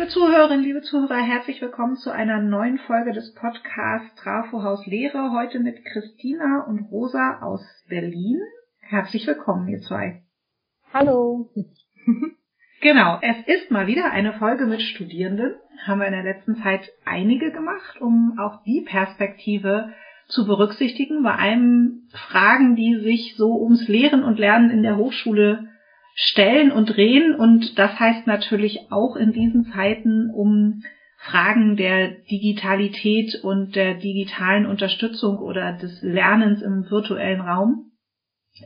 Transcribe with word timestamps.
Liebe 0.00 0.12
Zuhörerinnen, 0.12 0.64
liebe 0.64 0.80
Zuhörer, 0.80 1.18
herzlich 1.18 1.60
willkommen 1.60 1.96
zu 1.96 2.10
einer 2.10 2.40
neuen 2.40 2.78
Folge 2.78 3.12
des 3.12 3.34
Podcasts 3.34 4.14
Trafo 4.14 4.62
Haus 4.62 4.86
Lehre. 4.86 5.30
Heute 5.30 5.60
mit 5.60 5.84
Christina 5.84 6.64
und 6.66 6.90
Rosa 6.90 7.40
aus 7.42 7.60
Berlin. 7.86 8.40
Herzlich 8.80 9.26
willkommen, 9.26 9.68
ihr 9.68 9.80
zwei. 9.80 10.22
Hallo. 10.94 11.50
Genau, 12.80 13.18
es 13.20 13.36
ist 13.46 13.70
mal 13.70 13.86
wieder 13.88 14.10
eine 14.10 14.32
Folge 14.32 14.64
mit 14.64 14.80
Studierenden. 14.80 15.56
Haben 15.86 16.00
wir 16.00 16.06
in 16.06 16.14
der 16.14 16.22
letzten 16.22 16.56
Zeit 16.62 16.88
einige 17.04 17.52
gemacht, 17.52 18.00
um 18.00 18.38
auch 18.38 18.62
die 18.64 18.80
Perspektive 18.80 19.92
zu 20.28 20.46
berücksichtigen 20.46 21.22
bei 21.22 21.34
einem 21.34 22.08
Fragen, 22.10 22.74
die 22.74 23.00
sich 23.00 23.34
so 23.36 23.60
ums 23.60 23.86
Lehren 23.86 24.24
und 24.24 24.38
Lernen 24.38 24.70
in 24.70 24.82
der 24.82 24.96
Hochschule 24.96 25.68
stellen 26.14 26.72
und 26.72 26.96
drehen. 26.96 27.34
Und 27.34 27.78
das 27.78 27.98
heißt 27.98 28.26
natürlich 28.26 28.90
auch 28.90 29.16
in 29.16 29.32
diesen 29.32 29.72
Zeiten 29.72 30.30
um 30.30 30.82
Fragen 31.18 31.76
der 31.76 32.12
Digitalität 32.30 33.40
und 33.42 33.76
der 33.76 33.94
digitalen 33.94 34.64
Unterstützung 34.66 35.38
oder 35.38 35.72
des 35.72 36.00
Lernens 36.02 36.62
im 36.62 36.90
virtuellen 36.90 37.42
Raum. 37.42 37.92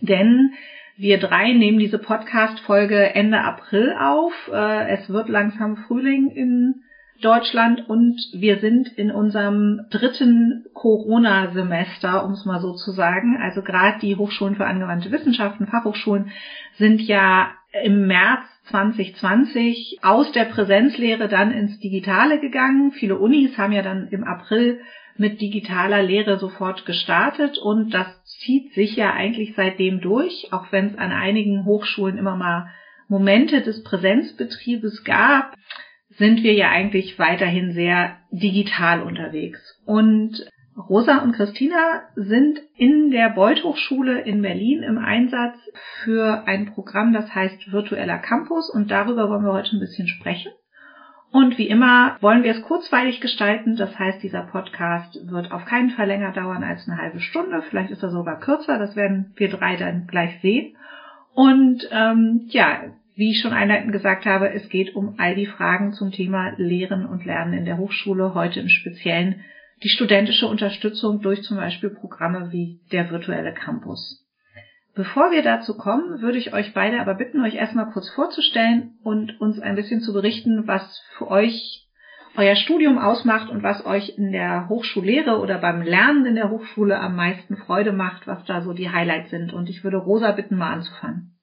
Denn 0.00 0.52
wir 0.96 1.18
drei 1.18 1.52
nehmen 1.52 1.78
diese 1.78 1.98
Podcast-Folge 1.98 3.14
Ende 3.14 3.40
April 3.40 3.92
auf. 3.98 4.32
Äh, 4.52 4.90
es 4.90 5.08
wird 5.08 5.28
langsam 5.28 5.76
Frühling 5.76 6.30
in 6.30 6.82
Deutschland 7.24 7.88
und 7.88 8.20
wir 8.32 8.58
sind 8.58 8.88
in 8.98 9.10
unserem 9.10 9.86
dritten 9.90 10.66
Corona-Semester, 10.74 12.24
um 12.24 12.32
es 12.32 12.44
mal 12.44 12.60
so 12.60 12.74
zu 12.74 12.90
sagen. 12.90 13.38
Also 13.40 13.62
gerade 13.62 13.98
die 14.00 14.16
Hochschulen 14.16 14.56
für 14.56 14.66
angewandte 14.66 15.10
Wissenschaften, 15.10 15.66
Fachhochschulen 15.66 16.30
sind 16.76 17.00
ja 17.00 17.50
im 17.82 18.06
März 18.06 18.42
2020 18.68 20.00
aus 20.02 20.32
der 20.32 20.44
Präsenzlehre 20.44 21.28
dann 21.28 21.50
ins 21.50 21.78
Digitale 21.80 22.40
gegangen. 22.40 22.92
Viele 22.92 23.18
Unis 23.18 23.56
haben 23.56 23.72
ja 23.72 23.82
dann 23.82 24.08
im 24.08 24.24
April 24.24 24.80
mit 25.16 25.40
digitaler 25.40 26.02
Lehre 26.02 26.38
sofort 26.38 26.84
gestartet 26.86 27.56
und 27.58 27.94
das 27.94 28.06
zieht 28.24 28.74
sich 28.74 28.96
ja 28.96 29.12
eigentlich 29.12 29.54
seitdem 29.54 30.00
durch, 30.00 30.48
auch 30.52 30.72
wenn 30.72 30.88
es 30.88 30.98
an 30.98 31.12
einigen 31.12 31.64
Hochschulen 31.64 32.18
immer 32.18 32.36
mal 32.36 32.68
Momente 33.08 33.60
des 33.60 33.82
Präsenzbetriebes 33.82 35.04
gab 35.04 35.54
sind 36.16 36.42
wir 36.42 36.54
ja 36.54 36.70
eigentlich 36.70 37.18
weiterhin 37.18 37.72
sehr 37.72 38.16
digital 38.30 39.02
unterwegs. 39.02 39.60
Und 39.84 40.46
Rosa 40.76 41.18
und 41.18 41.32
Christina 41.32 42.02
sind 42.16 42.58
in 42.76 43.10
der 43.10 43.30
Beuth 43.30 43.62
Hochschule 43.62 44.20
in 44.20 44.42
Berlin 44.42 44.82
im 44.82 44.98
Einsatz 44.98 45.56
für 46.02 46.46
ein 46.46 46.72
Programm, 46.74 47.12
das 47.12 47.32
heißt 47.32 47.72
Virtueller 47.72 48.18
Campus 48.18 48.70
und 48.70 48.90
darüber 48.90 49.28
wollen 49.28 49.44
wir 49.44 49.52
heute 49.52 49.76
ein 49.76 49.80
bisschen 49.80 50.08
sprechen. 50.08 50.50
Und 51.30 51.58
wie 51.58 51.68
immer 51.68 52.16
wollen 52.20 52.44
wir 52.44 52.52
es 52.52 52.62
kurzweilig 52.62 53.20
gestalten. 53.20 53.74
Das 53.74 53.98
heißt, 53.98 54.22
dieser 54.22 54.42
Podcast 54.42 55.18
wird 55.28 55.50
auf 55.50 55.64
keinen 55.64 55.90
Fall 55.90 56.06
länger 56.06 56.30
dauern 56.30 56.62
als 56.62 56.88
eine 56.88 56.96
halbe 56.96 57.18
Stunde. 57.18 57.60
Vielleicht 57.62 57.90
ist 57.90 58.04
er 58.04 58.10
sogar 58.10 58.38
kürzer. 58.38 58.78
Das 58.78 58.94
werden 58.94 59.32
wir 59.34 59.50
drei 59.50 59.74
dann 59.74 60.06
gleich 60.06 60.40
sehen. 60.42 60.76
Und 61.34 61.88
ähm, 61.90 62.42
ja, 62.50 62.82
wie 63.16 63.30
ich 63.30 63.40
schon 63.40 63.52
einleitend 63.52 63.92
gesagt 63.92 64.26
habe, 64.26 64.52
es 64.52 64.68
geht 64.68 64.94
um 64.94 65.14
all 65.18 65.34
die 65.34 65.46
Fragen 65.46 65.92
zum 65.92 66.10
Thema 66.10 66.52
Lehren 66.56 67.06
und 67.06 67.24
Lernen 67.24 67.52
in 67.54 67.64
der 67.64 67.78
Hochschule, 67.78 68.34
heute 68.34 68.60
im 68.60 68.68
Speziellen 68.68 69.44
die 69.82 69.88
studentische 69.88 70.46
Unterstützung 70.46 71.20
durch 71.20 71.42
zum 71.42 71.56
Beispiel 71.56 71.90
Programme 71.90 72.50
wie 72.52 72.80
der 72.90 73.10
virtuelle 73.10 73.52
Campus. 73.52 74.24
Bevor 74.94 75.32
wir 75.32 75.42
dazu 75.42 75.76
kommen, 75.76 76.22
würde 76.22 76.38
ich 76.38 76.52
euch 76.52 76.72
beide 76.72 77.00
aber 77.00 77.14
bitten, 77.14 77.42
euch 77.42 77.54
erstmal 77.54 77.90
kurz 77.90 78.08
vorzustellen 78.10 78.94
und 79.02 79.40
uns 79.40 79.58
ein 79.58 79.74
bisschen 79.74 80.00
zu 80.00 80.12
berichten, 80.12 80.66
was 80.66 81.02
für 81.18 81.28
euch 81.28 81.88
euer 82.36 82.56
Studium 82.56 82.98
ausmacht 82.98 83.50
und 83.50 83.62
was 83.62 83.84
euch 83.86 84.16
in 84.18 84.32
der 84.32 84.68
Hochschullehre 84.68 85.40
oder 85.40 85.58
beim 85.58 85.82
Lernen 85.82 86.26
in 86.26 86.34
der 86.34 86.50
Hochschule 86.50 86.98
am 86.98 87.14
meisten 87.16 87.56
Freude 87.56 87.92
macht, 87.92 88.26
was 88.26 88.44
da 88.44 88.62
so 88.62 88.72
die 88.72 88.90
Highlights 88.90 89.30
sind. 89.30 89.52
Und 89.52 89.68
ich 89.68 89.84
würde 89.84 89.98
Rosa 89.98 90.32
bitten, 90.32 90.56
mal 90.56 90.72
anzufangen. 90.72 91.33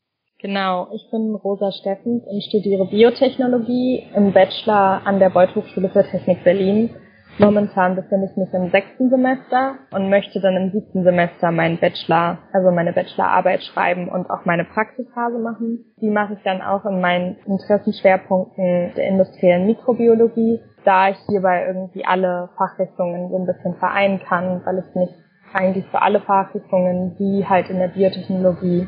Genau, 0.41 0.88
ich 0.91 1.07
bin 1.12 1.35
Rosa 1.35 1.72
Steffens 1.72 2.24
und 2.25 2.44
studiere 2.44 2.88
Biotechnologie 2.88 4.07
im 4.16 4.34
Bachelor 4.34 5.02
an 5.06 5.19
der 5.19 5.29
Beuth 5.29 5.56
Hochschule 5.56 5.90
für 5.90 6.03
Technik 6.03 6.44
Berlin. 6.44 6.90
Momentan 7.38 7.96
befinde 7.96 8.28
ich 8.31 8.35
mich 8.35 8.51
im 8.51 8.72
sechsten 8.72 9.12
Semester 9.12 9.75
und 9.91 10.09
möchte 10.09 10.41
dann 10.41 10.56
im 10.56 10.72
siebten 10.72 11.03
Semester 11.03 11.51
meinen 11.51 11.78
Bachelor, 11.78 12.40
also 12.53 12.72
meine 12.72 12.91
Bachelorarbeit 12.91 13.63
schreiben 13.63 14.09
und 14.09 14.31
auch 14.31 14.44
meine 14.46 14.66
Praxisphase 14.66 15.38
machen. 15.38 15.85
Die 16.01 16.09
mache 16.09 16.34
ich 16.34 16.40
dann 16.44 16.63
auch 16.63 16.85
in 16.85 17.01
meinen 17.01 17.38
Interessenschwerpunkten 17.46 18.94
der 18.97 19.07
industriellen 19.09 19.68
Mikrobiologie, 19.68 20.59
da 20.84 21.09
ich 21.09 21.18
hierbei 21.30 21.66
irgendwie 21.68 22.03
alle 22.03 22.50
Fachrichtungen 22.57 23.30
so 23.30 23.38
ein 23.38 23.46
bisschen 23.46 23.75
vereinen 23.75 24.19
kann, 24.19 24.62
weil 24.66 24.80
ich 24.80 24.96
mich 24.96 25.09
eigentlich 25.53 25.85
für 25.91 26.01
alle 26.01 26.19
Fachrichtungen, 26.22 27.16
wie 27.19 27.46
halt 27.46 27.69
in 27.69 27.78
der 27.78 27.90
Biotechnologie 27.90 28.88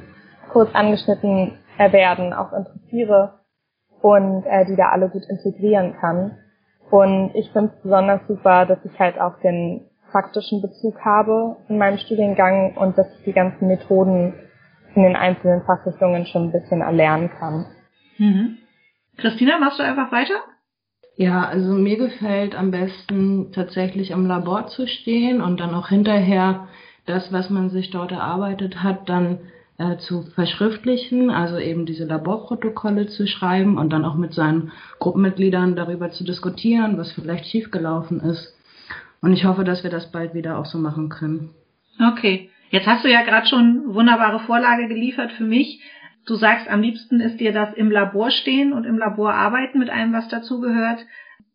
kurz 0.54 0.74
angeschnitten 0.74 1.58
werden, 1.78 2.34
auch 2.34 2.54
interessiere 2.54 3.40
und 4.02 4.46
äh, 4.46 4.66
die 4.66 4.76
da 4.76 4.90
alle 4.90 5.10
gut 5.10 5.24
integrieren 5.28 5.96
kann. 6.00 6.38
Und 6.92 7.32
ich 7.34 7.52
finde 7.52 7.72
es 7.76 7.82
besonders 7.82 8.22
super, 8.28 8.66
dass 8.66 8.78
ich 8.86 9.00
halt 9.00 9.20
auch 9.20 9.40
den 9.40 9.90
praktischen 10.12 10.62
Bezug 10.62 11.04
habe 11.04 11.58
in 11.68 11.80
meinem 11.80 11.98
Studiengang 11.98 12.78
und 12.78 12.98
dass 12.98 13.08
ich 13.18 13.26
die 13.26 13.34
ganzen 13.34 13.68
Methoden 13.68 14.34
in 14.94 15.02
den 15.02 15.16
einzelnen 15.16 15.64
Fachrichtungen 15.64 16.28
schon 16.28 16.44
ein 16.44 16.52
bisschen 16.52 16.82
erlernen 16.82 17.32
kann. 17.32 17.66
Mhm. 18.20 18.58
Christina, 19.18 19.58
machst 19.58 19.80
du 19.80 19.84
einfach 19.84 20.12
weiter? 20.12 20.36
Ja, 21.16 21.46
also 21.46 21.74
mir 21.74 21.98
gefällt 21.98 22.56
am 22.56 22.70
besten 22.70 23.52
tatsächlich 23.54 24.12
im 24.12 24.28
Labor 24.28 24.68
zu 24.68 24.88
stehen 24.88 25.42
und 25.42 25.60
dann 25.60 25.74
auch 25.74 25.90
hinterher 25.90 26.68
das, 27.06 27.32
was 27.32 27.50
man 27.50 27.70
sich 27.70 27.90
dort 27.90 28.12
erarbeitet 28.12 28.84
hat, 28.84 29.10
dann 29.10 29.40
äh, 29.78 29.98
zu 29.98 30.24
verschriftlichen, 30.36 31.30
also 31.30 31.58
eben 31.58 31.86
diese 31.86 32.06
Laborprotokolle 32.06 33.08
zu 33.08 33.28
schreiben 33.28 33.78
und 33.78 33.92
dann 33.92 34.06
auch 34.06 34.16
mit 34.16 34.34
seinen 34.34 34.72
Gruppenmitgliedern 35.00 35.76
darüber 35.76 36.12
zu 36.12 36.24
diskutieren, 36.24 36.98
was 36.98 37.12
vielleicht 37.12 37.48
schiefgelaufen 37.48 38.20
ist. 38.20 38.56
Und 39.22 39.34
ich 39.34 39.46
hoffe, 39.46 39.64
dass 39.64 39.84
wir 39.84 39.90
das 39.90 40.12
bald 40.12 40.34
wieder 40.34 40.58
auch 40.58 40.66
so 40.66 40.78
machen 40.78 41.10
können. 41.10 41.52
Okay. 42.00 42.50
Jetzt 42.70 42.88
hast 42.88 43.04
du 43.04 43.10
ja 43.10 43.22
gerade 43.22 43.48
schon 43.48 43.94
wunderbare 43.94 44.40
Vorlage 44.42 44.88
geliefert 44.88 45.32
für 45.34 45.44
mich. 45.44 45.82
Du 46.26 46.36
sagst, 46.36 46.68
am 46.68 46.82
liebsten 46.82 47.20
ist 47.20 47.40
dir 47.40 47.54
das 47.54 47.74
im 47.74 47.92
Labor 47.92 48.32
stehen 48.32 48.74
und 48.74 48.86
im 48.86 48.98
Labor 48.98 49.34
arbeiten 49.34 49.80
mit 49.80 49.90
allem, 49.90 50.14
was 50.14 50.28
dazugehört. 50.28 51.06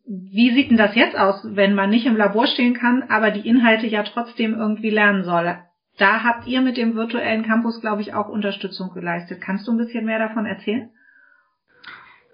Wie 0.05 0.51
sieht 0.51 0.71
denn 0.71 0.77
das 0.77 0.95
jetzt 0.95 1.17
aus, 1.17 1.41
wenn 1.43 1.75
man 1.75 1.89
nicht 1.89 2.05
im 2.05 2.15
Labor 2.15 2.47
stehen 2.47 2.73
kann, 2.73 3.03
aber 3.09 3.31
die 3.31 3.47
Inhalte 3.47 3.87
ja 3.87 4.03
trotzdem 4.03 4.55
irgendwie 4.55 4.89
lernen 4.89 5.23
soll? 5.23 5.57
Da 5.99 6.23
habt 6.23 6.47
ihr 6.47 6.61
mit 6.61 6.77
dem 6.77 6.95
virtuellen 6.95 7.43
Campus, 7.43 7.81
glaube 7.81 8.01
ich, 8.01 8.13
auch 8.13 8.29
Unterstützung 8.29 8.93
geleistet. 8.93 9.41
Kannst 9.41 9.67
du 9.67 9.73
ein 9.73 9.77
bisschen 9.77 10.05
mehr 10.05 10.17
davon 10.17 10.45
erzählen? 10.45 10.89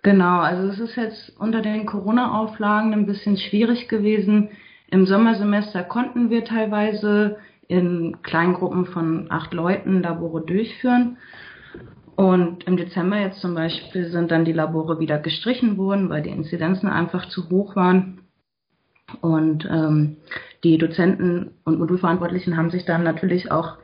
Genau, 0.04 0.40
also 0.40 0.68
es 0.70 0.80
ist 0.80 0.96
jetzt 0.96 1.36
unter 1.40 1.62
den 1.62 1.88
Corona-Auflagen 1.88 2.94
ein 2.94 3.08
bisschen 3.08 3.38
schwierig 3.38 3.88
gewesen. 3.88 4.50
Im 4.92 5.08
Sommersemester 5.08 5.84
konnten 5.84 6.30
wir 6.30 6.46
teilweise 6.46 7.38
in 7.68 8.22
Kleingruppen 8.22 8.86
von 8.86 9.32
acht 9.32 9.52
Leuten 9.52 10.04
Labore 10.04 10.46
durchführen. 10.46 11.18
Und 12.16 12.66
im 12.66 12.78
Dezember 12.78 13.18
jetzt 13.18 13.42
zum 13.42 13.56
Beispiel 13.56 14.06
sind 14.10 14.30
dann 14.30 14.46
die 14.46 14.54
Labore 14.54 15.00
wieder 15.00 15.18
gestrichen 15.18 15.76
worden, 15.78 16.10
weil 16.10 16.22
die 16.22 16.30
Inzidenzen 16.30 16.88
einfach 16.88 17.28
zu 17.30 17.50
hoch 17.50 17.76
waren. 17.76 18.25
Und 19.22 19.66
ähm, 19.66 20.18
die 20.64 20.78
Dozenten 20.78 21.52
und 21.64 21.80
Modulverantwortlichen 21.80 22.58
haben 22.58 22.72
sich 22.72 22.86
dann 22.86 23.04
natürlich 23.04 23.52
auch 23.52 23.78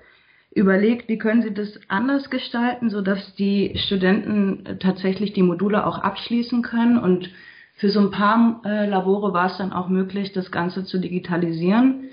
überlegt, 0.54 1.08
wie 1.08 1.18
können 1.18 1.42
sie 1.42 1.54
das 1.54 1.80
anders 1.88 2.30
gestalten, 2.30 2.90
sodass 2.90 3.36
die 3.36 3.78
Studenten 3.86 4.80
tatsächlich 4.80 5.34
die 5.34 5.44
Module 5.44 5.86
auch 5.86 6.00
abschließen 6.00 6.62
können. 6.62 6.98
Und 6.98 7.30
für 7.76 7.90
so 7.90 8.00
ein 8.00 8.12
paar 8.12 8.62
äh, 8.66 8.88
Labore 8.88 9.34
war 9.34 9.48
es 9.48 9.58
dann 9.58 9.74
auch 9.74 9.88
möglich, 9.88 10.34
das 10.34 10.52
Ganze 10.52 10.84
zu 10.84 11.00
digitalisieren. 11.00 12.10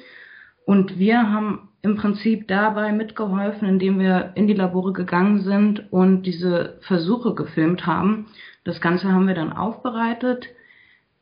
Und 0.64 0.98
wir 0.98 1.32
haben 1.32 1.68
im 1.82 1.96
Prinzip 1.96 2.46
dabei 2.46 2.92
mitgeholfen, 2.92 3.66
indem 3.66 3.98
wir 3.98 4.32
in 4.34 4.46
die 4.46 4.54
Labore 4.54 4.92
gegangen 4.92 5.40
sind 5.40 5.92
und 5.92 6.22
diese 6.22 6.78
Versuche 6.82 7.34
gefilmt 7.34 7.86
haben. 7.86 8.26
Das 8.64 8.80
Ganze 8.80 9.10
haben 9.10 9.26
wir 9.26 9.34
dann 9.34 9.52
aufbereitet 9.52 10.48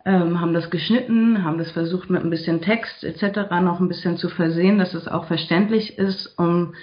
ähm, 0.07 0.41
haben 0.41 0.55
das 0.55 0.71
geschnitten, 0.71 1.43
haben 1.43 1.59
das 1.59 1.73
versucht 1.73 2.11
mit 2.11 2.23
ein 2.23 2.31
bisschen 2.31 2.63
Text 2.63 3.03
etc. 3.03 3.51
noch 3.61 3.81
ein 3.81 3.89
bisschen 3.89 4.17
zu 4.17 4.29
versehen, 4.29 4.79
dass 4.79 4.95
es 4.95 5.09
auch 5.09 5.27
verständlich 5.27 5.99
ist, 5.99 6.39
um 6.39 6.75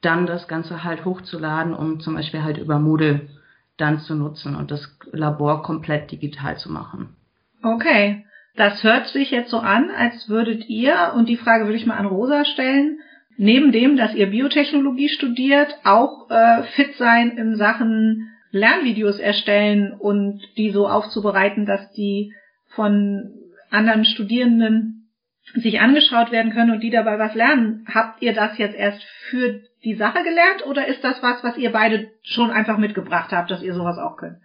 dann 0.00 0.26
das 0.26 0.46
Ganze 0.46 0.84
halt 0.84 1.04
hochzuladen, 1.04 1.74
um 1.74 1.98
zum 1.98 2.14
Beispiel 2.14 2.44
halt 2.44 2.56
über 2.56 2.78
Moodle 2.78 3.28
dann 3.76 3.98
zu 3.98 4.14
nutzen 4.14 4.54
und 4.54 4.70
das 4.70 4.96
Labor 5.10 5.64
komplett 5.64 6.12
digital 6.12 6.56
zu 6.56 6.70
machen. 6.70 7.16
Okay, 7.64 8.24
das 8.54 8.84
hört 8.84 9.08
sich 9.08 9.32
jetzt 9.32 9.50
so 9.50 9.58
an, 9.58 9.90
als 9.90 10.28
würdet 10.28 10.68
ihr, 10.68 11.12
und 11.16 11.28
die 11.28 11.36
Frage 11.36 11.64
würde 11.64 11.76
ich 11.76 11.86
mal 11.86 11.96
an 11.96 12.06
Rosa 12.06 12.44
stellen, 12.44 13.00
neben 13.36 13.72
dem, 13.72 13.96
dass 13.96 14.14
ihr 14.14 14.28
Biotechnologie 14.28 15.08
studiert, 15.08 15.74
auch 15.82 16.30
äh, 16.30 16.62
fit 16.76 16.94
sein 16.96 17.30
in 17.30 17.56
Sachen 17.56 18.30
Lernvideos 18.52 19.18
erstellen 19.18 19.92
und 19.92 20.42
die 20.56 20.70
so 20.70 20.88
aufzubereiten, 20.88 21.66
dass 21.66 21.92
die 21.92 22.32
von 22.74 23.34
anderen 23.70 24.04
Studierenden 24.04 25.10
sich 25.54 25.80
angeschaut 25.80 26.30
werden 26.30 26.52
können 26.52 26.72
und 26.72 26.80
die 26.82 26.90
dabei 26.90 27.18
was 27.18 27.34
lernen. 27.34 27.86
Habt 27.92 28.22
ihr 28.22 28.34
das 28.34 28.58
jetzt 28.58 28.76
erst 28.76 29.02
für 29.30 29.60
die 29.84 29.94
Sache 29.94 30.22
gelernt 30.22 30.66
oder 30.66 30.86
ist 30.86 31.02
das 31.02 31.22
was, 31.22 31.42
was 31.42 31.56
ihr 31.56 31.72
beide 31.72 32.08
schon 32.22 32.50
einfach 32.50 32.78
mitgebracht 32.78 33.30
habt, 33.32 33.50
dass 33.50 33.62
ihr 33.62 33.74
sowas 33.74 33.98
auch 33.98 34.16
könnt? 34.16 34.38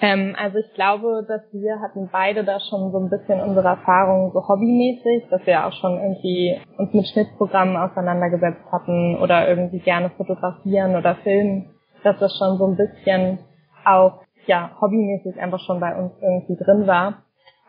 Ähm, 0.00 0.36
also 0.38 0.58
ich 0.58 0.72
glaube, 0.74 1.24
dass 1.26 1.42
wir 1.52 1.80
hatten 1.80 2.08
beide 2.12 2.44
da 2.44 2.60
schon 2.60 2.92
so 2.92 2.98
ein 2.98 3.10
bisschen 3.10 3.40
unsere 3.40 3.66
Erfahrungen 3.68 4.30
so 4.32 4.46
hobbymäßig, 4.46 5.28
dass 5.30 5.44
wir 5.44 5.66
auch 5.66 5.72
schon 5.72 5.96
irgendwie 5.96 6.60
uns 6.76 6.94
mit 6.94 7.08
Schnittprogrammen 7.08 7.76
auseinandergesetzt 7.76 8.64
hatten 8.70 9.16
oder 9.16 9.48
irgendwie 9.48 9.80
gerne 9.80 10.10
fotografieren 10.10 10.94
oder 10.94 11.16
filmen, 11.16 11.74
dass 12.04 12.16
das 12.18 12.36
schon 12.38 12.58
so 12.58 12.66
ein 12.68 12.76
bisschen 12.76 13.40
auch 13.84 14.22
ja 14.48 14.72
hobbymäßig 14.80 15.40
einfach 15.40 15.60
schon 15.60 15.80
bei 15.80 15.96
uns 15.96 16.12
irgendwie 16.20 16.56
drin 16.56 16.86
war. 16.86 17.22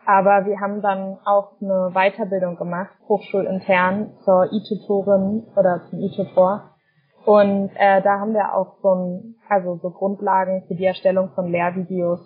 Aber 0.06 0.46
wir 0.46 0.58
haben 0.60 0.82
dann 0.82 1.18
auch 1.24 1.52
eine 1.60 1.92
Weiterbildung 1.92 2.56
gemacht, 2.56 2.90
hochschulintern 3.08 4.14
zur 4.24 4.48
E-Tutorin 4.50 5.44
oder 5.54 5.82
zum 5.88 6.00
E-Tutor 6.00 6.70
und 7.24 7.70
äh, 7.76 8.00
da 8.02 8.18
haben 8.18 8.32
wir 8.32 8.54
auch 8.54 8.76
so 8.82 8.94
ein, 8.94 9.34
also 9.48 9.78
so 9.82 9.90
Grundlagen 9.90 10.64
für 10.66 10.74
die 10.74 10.86
Erstellung 10.86 11.30
von 11.34 11.50
Lehrvideos 11.50 12.20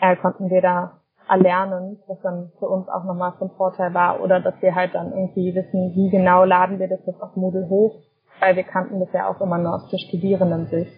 äh, 0.00 0.16
konnten 0.16 0.48
wir 0.48 0.62
da 0.62 1.00
erlernen, 1.28 1.98
was 2.06 2.20
dann 2.22 2.52
für 2.58 2.68
uns 2.68 2.88
auch 2.88 3.04
nochmal 3.04 3.32
von 3.38 3.50
Vorteil 3.50 3.92
war. 3.94 4.20
Oder 4.22 4.40
dass 4.40 4.54
wir 4.62 4.74
halt 4.74 4.94
dann 4.94 5.12
irgendwie 5.12 5.54
wissen, 5.54 5.92
wie 5.94 6.10
genau 6.10 6.44
laden 6.44 6.78
wir 6.78 6.88
das 6.88 7.04
jetzt 7.04 7.20
auf 7.20 7.36
Moodle 7.36 7.68
hoch, 7.68 7.96
weil 8.40 8.56
wir 8.56 8.62
kannten 8.62 9.00
das 9.00 9.12
ja 9.12 9.28
auch 9.28 9.40
immer 9.40 9.58
nur 9.58 9.74
aus 9.74 9.90
der 9.90 9.98
Studierendensicht. 9.98 10.92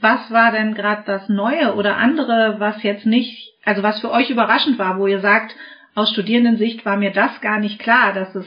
Was 0.00 0.30
war 0.30 0.52
denn 0.52 0.74
gerade 0.74 1.02
das 1.06 1.28
Neue 1.28 1.74
oder 1.74 1.96
andere, 1.96 2.56
was 2.58 2.82
jetzt 2.82 3.06
nicht, 3.06 3.54
also 3.64 3.82
was 3.82 4.00
für 4.00 4.10
euch 4.10 4.30
überraschend 4.30 4.78
war, 4.78 4.98
wo 4.98 5.06
ihr 5.06 5.20
sagt, 5.20 5.54
aus 5.94 6.10
Studierendensicht 6.10 6.84
war 6.84 6.96
mir 6.96 7.12
das 7.12 7.40
gar 7.40 7.58
nicht 7.58 7.78
klar, 7.80 8.12
dass 8.12 8.34
es 8.34 8.46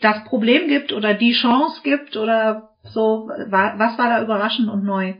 das 0.00 0.24
Problem 0.24 0.68
gibt 0.68 0.92
oder 0.92 1.14
die 1.14 1.32
Chance 1.32 1.80
gibt 1.82 2.16
oder 2.16 2.70
so, 2.82 3.28
was 3.28 3.98
war 3.98 4.08
da 4.08 4.22
überraschend 4.22 4.68
und 4.68 4.84
neu? 4.84 5.14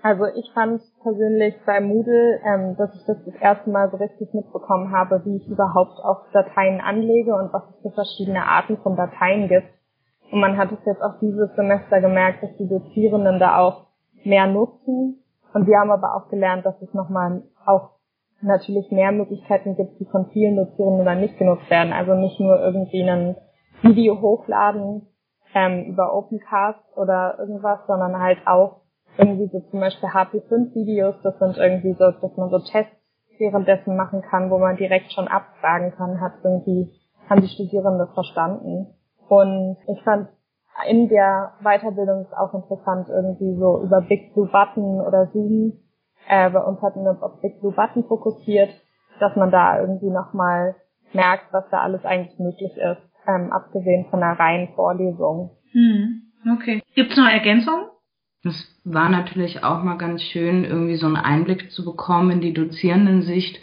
Also 0.00 0.26
ich 0.36 0.48
fand 0.54 0.80
persönlich 1.02 1.56
bei 1.66 1.80
Moodle, 1.80 2.40
ähm, 2.44 2.76
dass 2.76 2.94
ich 2.94 3.04
das 3.04 3.16
das 3.24 3.34
erste 3.40 3.68
Mal 3.70 3.90
so 3.90 3.96
richtig 3.96 4.32
mitbekommen 4.32 4.92
habe, 4.92 5.22
wie 5.24 5.36
ich 5.36 5.48
überhaupt 5.48 5.98
auch 5.98 6.30
Dateien 6.32 6.80
anlege 6.80 7.34
und 7.34 7.52
was 7.52 7.64
es 7.70 7.82
für 7.82 7.90
verschiedene 7.90 8.44
Arten 8.44 8.76
von 8.78 8.94
Dateien 8.96 9.48
gibt. 9.48 9.66
Und 10.30 10.40
man 10.40 10.56
hat 10.56 10.70
es 10.70 10.78
jetzt 10.86 11.02
auch 11.02 11.18
dieses 11.20 11.52
Semester 11.56 12.00
gemerkt, 12.00 12.44
dass 12.44 12.56
die 12.58 12.68
Dozierenden 12.68 13.40
da 13.40 13.58
auch 13.58 13.87
mehr 14.24 14.46
nutzen. 14.46 15.22
Und 15.54 15.66
wir 15.66 15.78
haben 15.78 15.90
aber 15.90 16.14
auch 16.14 16.28
gelernt, 16.28 16.66
dass 16.66 16.80
es 16.82 16.92
nochmal 16.94 17.42
auch 17.66 17.90
natürlich 18.40 18.90
mehr 18.90 19.12
Möglichkeiten 19.12 19.76
gibt, 19.76 19.98
die 19.98 20.04
von 20.04 20.26
vielen 20.26 20.56
Dozierenden 20.56 21.04
dann 21.04 21.20
nicht 21.20 21.38
genutzt 21.38 21.68
werden. 21.70 21.92
Also 21.92 22.14
nicht 22.14 22.38
nur 22.38 22.60
irgendwie 22.60 23.02
ein 23.02 23.36
Video 23.82 24.20
hochladen, 24.20 25.06
ähm, 25.54 25.84
über 25.86 26.14
Opencast 26.14 26.80
oder 26.96 27.36
irgendwas, 27.38 27.80
sondern 27.86 28.18
halt 28.18 28.38
auch 28.46 28.82
irgendwie 29.16 29.48
so 29.48 29.60
zum 29.70 29.80
Beispiel 29.80 30.08
HP5-Videos, 30.08 31.16
das 31.22 31.38
sind 31.38 31.56
irgendwie 31.56 31.94
so, 31.94 32.10
dass 32.10 32.36
man 32.36 32.50
so 32.50 32.58
Tests 32.60 32.94
währenddessen 33.38 33.96
machen 33.96 34.22
kann, 34.22 34.50
wo 34.50 34.58
man 34.58 34.76
direkt 34.76 35.12
schon 35.12 35.28
abfragen 35.28 35.92
kann, 35.96 36.20
hat 36.20 36.34
irgendwie, 36.42 36.92
haben 37.28 37.40
die 37.40 37.48
Studierenden 37.48 38.08
verstanden. 38.14 38.94
Und 39.28 39.76
ich 39.86 40.02
fand 40.02 40.28
in 40.86 41.08
der 41.08 41.54
Weiterbildung 41.62 42.22
ist 42.22 42.36
auch 42.36 42.54
interessant, 42.54 43.08
irgendwie 43.08 43.56
so 43.58 43.82
über 43.82 44.00
Big 44.02 44.34
Blue 44.34 44.48
Button 44.48 45.00
oder 45.00 45.26
Zoom. 45.32 45.72
Äh, 46.28 46.50
bei 46.50 46.60
uns 46.60 46.80
hatten 46.82 47.04
wir 47.04 47.10
uns 47.10 47.22
auf 47.22 47.40
Big 47.40 47.60
Blue 47.60 47.72
Button 47.72 48.04
fokussiert, 48.04 48.70
dass 49.20 49.34
man 49.36 49.50
da 49.50 49.80
irgendwie 49.80 50.10
nochmal 50.10 50.76
merkt, 51.12 51.52
was 51.52 51.64
da 51.70 51.80
alles 51.80 52.04
eigentlich 52.04 52.38
möglich 52.38 52.76
ist 52.76 53.08
ähm, 53.28 53.52
abgesehen 53.52 54.06
von 54.10 54.22
einer 54.22 54.38
reinen 54.38 54.68
Vorlesung. 54.74 55.50
Hm, 55.72 56.22
okay. 56.54 56.82
Gibt's 56.94 57.16
noch 57.16 57.28
Ergänzungen? 57.28 57.86
Das 58.42 58.80
war 58.84 59.08
natürlich 59.08 59.64
auch 59.64 59.82
mal 59.82 59.98
ganz 59.98 60.22
schön, 60.22 60.64
irgendwie 60.64 60.96
so 60.96 61.06
einen 61.06 61.16
Einblick 61.16 61.70
zu 61.70 61.84
bekommen 61.84 62.30
in 62.30 62.40
die 62.40 62.54
Dozierendensicht, 62.54 63.60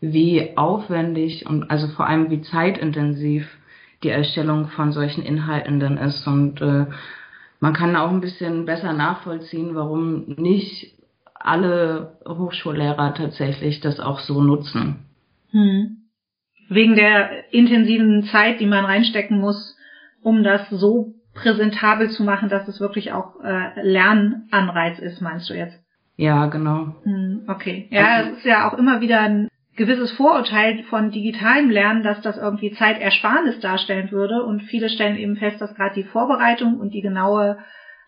wie 0.00 0.56
aufwendig 0.56 1.46
und 1.48 1.70
also 1.70 1.88
vor 1.88 2.06
allem 2.06 2.28
wie 2.30 2.42
zeitintensiv 2.42 3.48
die 4.06 4.10
Erstellung 4.10 4.68
von 4.68 4.92
solchen 4.92 5.22
Inhalten 5.22 5.80
dann 5.80 5.98
ist. 5.98 6.26
Und 6.26 6.60
äh, 6.60 6.86
man 7.60 7.72
kann 7.72 7.96
auch 7.96 8.10
ein 8.10 8.20
bisschen 8.20 8.64
besser 8.64 8.92
nachvollziehen, 8.92 9.74
warum 9.74 10.24
nicht 10.36 10.94
alle 11.34 12.18
Hochschullehrer 12.26 13.14
tatsächlich 13.14 13.80
das 13.80 14.00
auch 14.00 14.20
so 14.20 14.40
nutzen. 14.42 15.06
Hm 15.50 15.96
wegen 16.68 16.96
der 16.96 17.52
intensiven 17.52 18.24
Zeit, 18.24 18.60
die 18.60 18.66
man 18.66 18.84
reinstecken 18.84 19.40
muss, 19.40 19.76
um 20.22 20.42
das 20.42 20.68
so 20.70 21.14
präsentabel 21.34 22.10
zu 22.10 22.24
machen, 22.24 22.48
dass 22.48 22.66
es 22.66 22.80
wirklich 22.80 23.12
auch 23.12 23.40
äh, 23.42 23.80
Lernanreiz 23.82 24.98
ist, 24.98 25.20
meinst 25.20 25.48
du 25.50 25.54
jetzt? 25.54 25.78
Ja, 26.16 26.46
genau. 26.46 26.94
Hm, 27.04 27.42
okay. 27.46 27.88
Ja, 27.90 28.06
also, 28.06 28.30
es 28.30 28.38
ist 28.38 28.46
ja 28.46 28.68
auch 28.68 28.78
immer 28.78 29.00
wieder 29.00 29.20
ein 29.20 29.48
gewisses 29.76 30.12
Vorurteil 30.12 30.82
von 30.84 31.10
digitalem 31.10 31.70
Lernen, 31.70 32.02
dass 32.02 32.20
das 32.22 32.36
irgendwie 32.36 32.72
Zeitersparnis 32.72 33.60
darstellen 33.60 34.10
würde. 34.10 34.42
Und 34.42 34.62
viele 34.62 34.88
stellen 34.88 35.16
eben 35.16 35.36
fest, 35.36 35.60
dass 35.60 35.74
gerade 35.74 35.94
die 35.94 36.04
Vorbereitung 36.04 36.80
und 36.80 36.94
die 36.94 37.02
genaue 37.02 37.58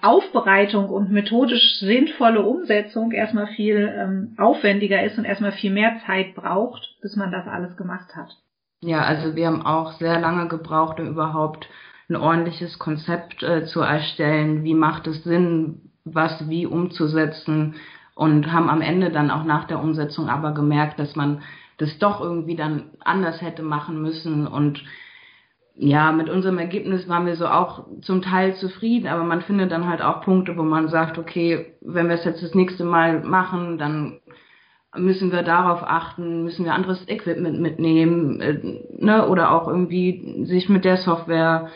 Aufbereitung 0.00 0.88
und 0.88 1.11
methodisch 1.11 1.79
sinnvolle 1.81 2.43
Umsetzung 2.43 3.11
erstmal 3.11 3.49
viel 3.49 3.93
ähm, 3.97 4.35
aufwendiger 4.38 5.03
ist 5.03 5.19
und 5.19 5.25
erstmal 5.25 5.53
viel 5.53 5.73
mehr 5.73 6.00
Zeit 6.06 6.35
braucht, 6.35 6.97
bis 7.03 7.17
man 7.17 7.32
das 7.32 7.47
alles 7.49 7.76
gemacht 7.76 8.15
hat. 8.15 8.31
Ja, 8.81 9.03
also 9.03 9.35
wir 9.35 9.49
haben 9.49 9.67
auch 9.67 9.93
sehr 9.93 10.20
lange 10.20 10.47
gebraucht, 10.47 11.00
um 11.00 11.09
überhaupt 11.09 11.69
ein 12.09 12.15
ordentliches 12.17 12.79
Konzept 12.79 13.43
äh, 13.43 13.65
zu 13.65 13.81
erstellen. 13.81 14.62
Wie 14.62 14.75
macht 14.75 15.09
es 15.09 15.25
Sinn, 15.25 15.91
was 16.05 16.49
wie 16.49 16.65
umzusetzen? 16.65 17.75
Und 18.19 18.53
haben 18.53 18.69
am 18.69 18.81
Ende 18.81 19.11
dann 19.11 19.31
auch 19.31 19.44
nach 19.44 19.69
der 19.69 19.79
Umsetzung 19.79 20.29
aber 20.29 20.50
gemerkt, 20.50 20.99
dass 20.99 21.15
man 21.15 21.41
das 21.76 22.00
doch 22.00 22.20
irgendwie 22.20 22.56
dann 22.56 22.91
anders 22.99 23.41
hätte 23.41 23.62
machen 23.62 24.03
müssen. 24.03 24.49
Und 24.49 24.82
ja, 25.76 26.11
mit 26.11 26.29
unserem 26.29 26.59
Ergebnis 26.59 27.09
waren 27.09 27.26
wir 27.26 27.37
so 27.37 27.47
auch 27.47 27.87
zum 28.03 28.20
Teil 28.20 28.56
zufrieden, 28.56 29.06
aber 29.06 29.23
man 29.23 29.43
findet 29.43 29.70
dann 29.70 29.87
halt 29.87 30.03
auch 30.03 30.23
Punkte, 30.23 30.56
wo 30.56 30.65
man 30.65 30.88
sagt, 30.88 31.17
okay, 31.17 31.77
wenn 31.81 32.08
wir 32.08 32.17
es 32.17 32.25
jetzt 32.25 32.43
das 32.43 32.56
nächste 32.56 32.82
Mal 32.82 33.20
machen, 33.20 33.79
dann 33.79 34.19
müssen 34.96 35.31
wir 35.31 35.44
darauf 35.44 35.84
achten, 35.84 36.43
müssen 36.43 36.65
wir 36.65 36.75
anderes 36.75 37.06
Equipment 37.06 37.60
mitnehmen, 37.60 38.41
äh, 38.41 38.81
ne, 38.98 39.29
oder 39.29 39.53
auch 39.53 39.69
irgendwie 39.69 40.44
sich 40.44 40.69
mit 40.69 40.84
der 40.84 40.96
Software, 40.96 41.69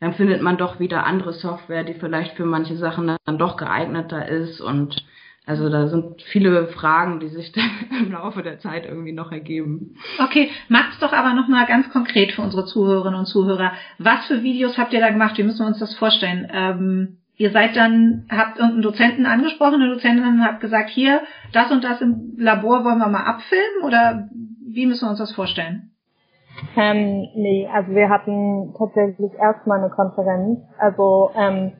dann 0.00 0.12
findet 0.12 0.42
man 0.42 0.58
doch 0.58 0.78
wieder 0.78 1.06
andere 1.06 1.32
Software, 1.32 1.84
die 1.84 1.94
vielleicht 1.94 2.36
für 2.36 2.44
manche 2.44 2.76
Sachen 2.76 3.16
dann 3.24 3.38
doch 3.38 3.56
geeigneter 3.56 4.28
ist 4.28 4.60
und 4.60 5.06
also 5.46 5.70
da 5.70 5.86
sind 5.86 6.20
viele 6.22 6.66
Fragen, 6.66 7.20
die 7.20 7.28
sich 7.28 7.52
dann 7.90 8.04
im 8.06 8.12
Laufe 8.12 8.42
der 8.42 8.58
Zeit 8.58 8.84
irgendwie 8.84 9.12
noch 9.12 9.32
ergeben. 9.32 9.96
Okay, 10.18 10.50
macht's 10.68 10.98
doch 10.98 11.12
aber 11.12 11.34
nochmal 11.34 11.66
ganz 11.66 11.88
konkret 11.90 12.32
für 12.32 12.42
unsere 12.42 12.66
Zuhörerinnen 12.66 13.18
und 13.18 13.26
Zuhörer. 13.26 13.72
Was 13.98 14.26
für 14.26 14.42
Videos 14.42 14.76
habt 14.76 14.92
ihr 14.92 15.00
da 15.00 15.10
gemacht? 15.10 15.38
Wie 15.38 15.44
müssen 15.44 15.60
wir 15.60 15.68
uns 15.68 15.78
das 15.78 15.94
vorstellen? 15.94 16.48
Ähm 16.52 17.18
Ihr 17.38 17.50
seid 17.50 17.76
dann, 17.76 18.24
habt 18.30 18.56
irgendeinen 18.56 18.82
Dozenten 18.82 19.26
angesprochen, 19.26 19.74
eine 19.74 19.92
Dozentin 19.92 20.42
hat 20.42 20.60
gesagt, 20.60 20.88
hier, 20.88 21.20
das 21.52 21.70
und 21.70 21.84
das 21.84 22.00
im 22.00 22.34
Labor 22.38 22.82
wollen 22.82 22.98
wir 22.98 23.08
mal 23.08 23.26
abfilmen 23.26 23.84
oder 23.84 24.30
wie 24.66 24.86
müssen 24.86 25.04
wir 25.04 25.10
uns 25.10 25.18
das 25.18 25.34
vorstellen? 25.34 25.90
Ähm, 26.76 27.28
nee, 27.34 27.68
also 27.70 27.92
wir 27.92 28.08
hatten 28.08 28.72
tatsächlich 28.78 29.34
erstmal 29.38 29.80
eine 29.80 29.90
Konferenz, 29.90 30.60
also 30.78 31.30
ähm, 31.36 31.72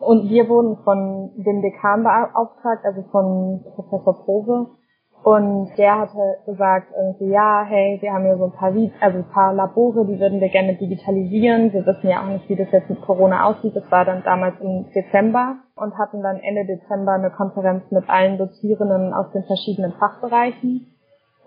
und 0.00 0.28
wir 0.28 0.48
wurden 0.48 0.78
von 0.84 1.30
dem 1.36 1.62
Dekan 1.62 2.02
beauftragt, 2.02 2.84
also 2.84 3.02
von 3.10 3.64
Professor 3.74 4.24
Prove 4.24 4.66
und 5.22 5.70
der 5.76 6.00
hatte 6.00 6.38
gesagt 6.46 6.92
irgendwie, 6.96 7.30
ja, 7.30 7.62
hey, 7.68 7.98
wir 8.00 8.12
haben 8.12 8.24
hier 8.24 8.38
so 8.38 8.46
ein 8.46 8.52
paar, 8.52 8.72
also 9.00 9.18
ein 9.18 9.28
paar 9.30 9.52
Labore, 9.52 10.06
die 10.06 10.18
würden 10.18 10.40
wir 10.40 10.48
gerne 10.48 10.76
digitalisieren. 10.76 11.72
Wir 11.74 11.84
wissen 11.84 12.08
ja 12.08 12.22
auch 12.22 12.28
nicht, 12.28 12.48
wie 12.48 12.56
das 12.56 12.70
jetzt 12.72 12.88
mit 12.88 13.02
Corona 13.02 13.44
aussieht. 13.44 13.76
Das 13.76 13.90
war 13.90 14.06
dann 14.06 14.22
damals 14.24 14.58
im 14.60 14.86
Dezember 14.94 15.56
und 15.76 15.98
hatten 15.98 16.22
dann 16.22 16.38
Ende 16.38 16.64
Dezember 16.64 17.12
eine 17.12 17.30
Konferenz 17.30 17.82
mit 17.90 18.08
allen 18.08 18.38
Dozierenden 18.38 19.12
aus 19.12 19.30
den 19.32 19.44
verschiedenen 19.44 19.92
Fachbereichen. 19.92 20.86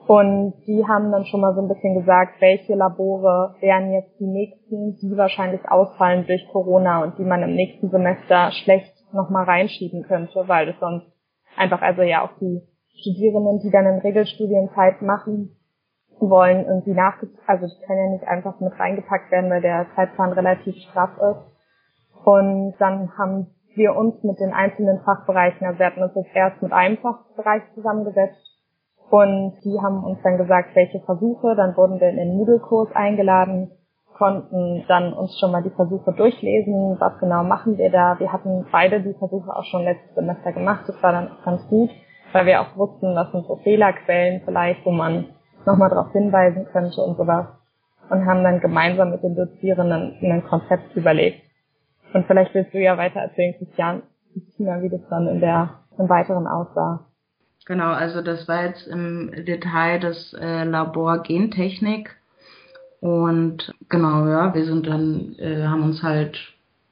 Und 0.07 0.53
die 0.67 0.85
haben 0.85 1.11
dann 1.11 1.25
schon 1.25 1.39
mal 1.39 1.55
so 1.55 1.61
ein 1.61 1.69
bisschen 1.69 1.95
gesagt, 1.95 2.41
welche 2.41 2.75
Labore 2.75 3.55
wären 3.61 3.93
jetzt 3.93 4.19
die 4.19 4.27
nächsten, 4.27 4.97
die 4.97 5.15
wahrscheinlich 5.15 5.61
ausfallen 5.69 6.25
durch 6.27 6.45
Corona 6.51 7.03
und 7.03 7.17
die 7.17 7.23
man 7.23 7.41
im 7.41 7.55
nächsten 7.55 7.89
Semester 7.89 8.51
schlecht 8.51 8.93
nochmal 9.13 9.45
reinschieben 9.45 10.03
könnte, 10.03 10.43
weil 10.47 10.69
es 10.69 10.79
sonst 10.79 11.07
einfach 11.55 11.81
also 11.81 12.01
ja 12.01 12.25
auch 12.25 12.37
die 12.41 12.61
Studierenden, 12.99 13.59
die 13.59 13.71
dann 13.71 13.85
in 13.85 13.99
Regelstudienzeit 13.99 15.01
machen 15.01 15.55
wollen, 16.19 16.65
irgendwie 16.65 16.93
nachge 16.93 17.29
also 17.47 17.65
die 17.65 17.85
können 17.85 18.05
ja 18.05 18.11
nicht 18.11 18.27
einfach 18.27 18.59
mit 18.59 18.77
reingepackt 18.77 19.31
werden, 19.31 19.49
weil 19.49 19.61
der 19.61 19.87
Zeitplan 19.95 20.33
relativ 20.33 20.75
straff 20.89 21.11
ist. 21.17 22.25
Und 22.25 22.75
dann 22.79 23.17
haben 23.17 23.47
wir 23.75 23.95
uns 23.95 24.21
mit 24.23 24.39
den 24.39 24.53
einzelnen 24.53 24.99
Fachbereichen, 25.01 25.65
also 25.65 25.79
wir 25.79 25.85
hatten 25.85 26.03
uns 26.03 26.15
jetzt 26.15 26.35
erst 26.35 26.61
mit 26.61 26.71
einem 26.71 26.97
Fachbereich 26.97 27.63
zusammengesetzt 27.73 28.52
Und 29.13 29.53
die 29.63 29.79
haben 29.79 30.03
uns 30.03 30.17
dann 30.23 30.39
gesagt, 30.39 30.75
welche 30.75 30.99
Versuche. 31.01 31.55
Dann 31.55 31.77
wurden 31.77 31.99
wir 31.99 32.09
in 32.09 32.15
den 32.15 32.35
Moodle-Kurs 32.35 32.89
eingeladen, 32.95 33.69
konnten 34.17 34.85
dann 34.87 35.13
uns 35.13 35.37
schon 35.39 35.51
mal 35.51 35.61
die 35.61 35.69
Versuche 35.69 36.13
durchlesen, 36.13 36.97
was 36.99 37.19
genau 37.19 37.43
machen 37.43 37.77
wir 37.77 37.91
da. 37.91 38.19
Wir 38.19 38.33
hatten 38.33 38.65
beide 38.71 39.01
die 39.01 39.13
Versuche 39.13 39.55
auch 39.55 39.65
schon 39.65 39.83
letztes 39.83 40.15
Semester 40.15 40.51
gemacht. 40.51 40.85
Das 40.87 41.03
war 41.03 41.11
dann 41.11 41.29
ganz 41.45 41.61
gut, 41.67 41.91
weil 42.31 42.47
wir 42.47 42.61
auch 42.61 42.75
wussten, 42.75 43.15
was 43.15 43.31
sind 43.31 43.45
so 43.45 43.57
Fehlerquellen 43.57 44.41
vielleicht, 44.45 44.83
wo 44.83 44.89
man 44.89 45.25
nochmal 45.63 45.91
darauf 45.91 46.11
hinweisen 46.11 46.65
könnte 46.71 46.99
und 47.01 47.15
sowas. 47.15 47.45
Und 48.09 48.25
haben 48.25 48.43
dann 48.43 48.61
gemeinsam 48.61 49.11
mit 49.11 49.21
den 49.21 49.35
Dozierenden 49.35 50.17
ein 50.23 50.43
Konzept 50.43 50.95
überlegt. 50.95 51.39
Und 52.15 52.25
vielleicht 52.25 52.55
willst 52.55 52.73
du 52.73 52.79
ja 52.79 52.97
weiter 52.97 53.19
erzählen, 53.19 53.53
Christian, 53.59 54.01
wie 54.33 54.89
das 54.89 55.07
dann 55.07 55.27
in 55.27 55.39
der, 55.39 55.69
im 55.99 56.09
Weiteren 56.09 56.47
aussah. 56.47 57.12
Genau, 57.65 57.91
also 57.91 58.21
das 58.21 58.47
war 58.47 58.65
jetzt 58.65 58.87
im 58.87 59.31
Detail 59.45 59.99
das 59.99 60.33
äh, 60.33 60.63
Labor 60.65 61.23
Gentechnik. 61.23 62.15
Und 62.99 63.73
genau, 63.89 64.27
ja, 64.27 64.53
wir 64.53 64.65
sind 64.65 64.87
dann, 64.87 65.35
äh, 65.37 65.65
haben 65.65 65.83
uns 65.83 66.03
halt 66.03 66.37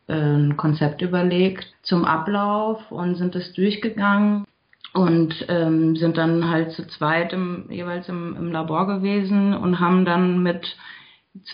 äh, 0.07 0.13
ein 0.13 0.57
Konzept 0.57 1.01
überlegt 1.01 1.65
zum 1.83 2.05
Ablauf 2.05 2.91
und 2.91 3.15
sind 3.15 3.35
es 3.35 3.53
durchgegangen 3.53 4.45
und 4.93 5.45
ähm, 5.47 5.95
sind 5.95 6.17
dann 6.17 6.49
halt 6.49 6.71
zu 6.71 6.87
zweit 6.87 7.33
im, 7.33 7.65
jeweils 7.69 8.09
im, 8.09 8.35
im 8.35 8.51
Labor 8.51 8.87
gewesen 8.87 9.53
und 9.53 9.79
haben 9.79 10.05
dann 10.05 10.43
mit 10.43 10.75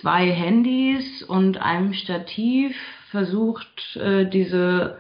zwei 0.02 0.32
Handys 0.32 1.24
und 1.24 1.62
einem 1.62 1.94
Stativ 1.94 2.76
versucht, 3.12 3.96
äh, 3.98 4.26
diese 4.26 4.98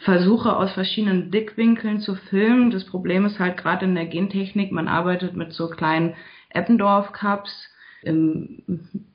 Versuche 0.00 0.56
aus 0.56 0.72
verschiedenen 0.72 1.30
Blickwinkeln 1.30 2.00
zu 2.00 2.14
filmen. 2.14 2.70
Das 2.70 2.84
Problem 2.84 3.26
ist 3.26 3.38
halt 3.38 3.58
gerade 3.58 3.84
in 3.84 3.94
der 3.94 4.06
Gentechnik, 4.06 4.72
man 4.72 4.88
arbeitet 4.88 5.36
mit 5.36 5.52
so 5.52 5.68
kleinen 5.68 6.14
Eppendorf-Cups 6.50 7.68
im 8.02 8.62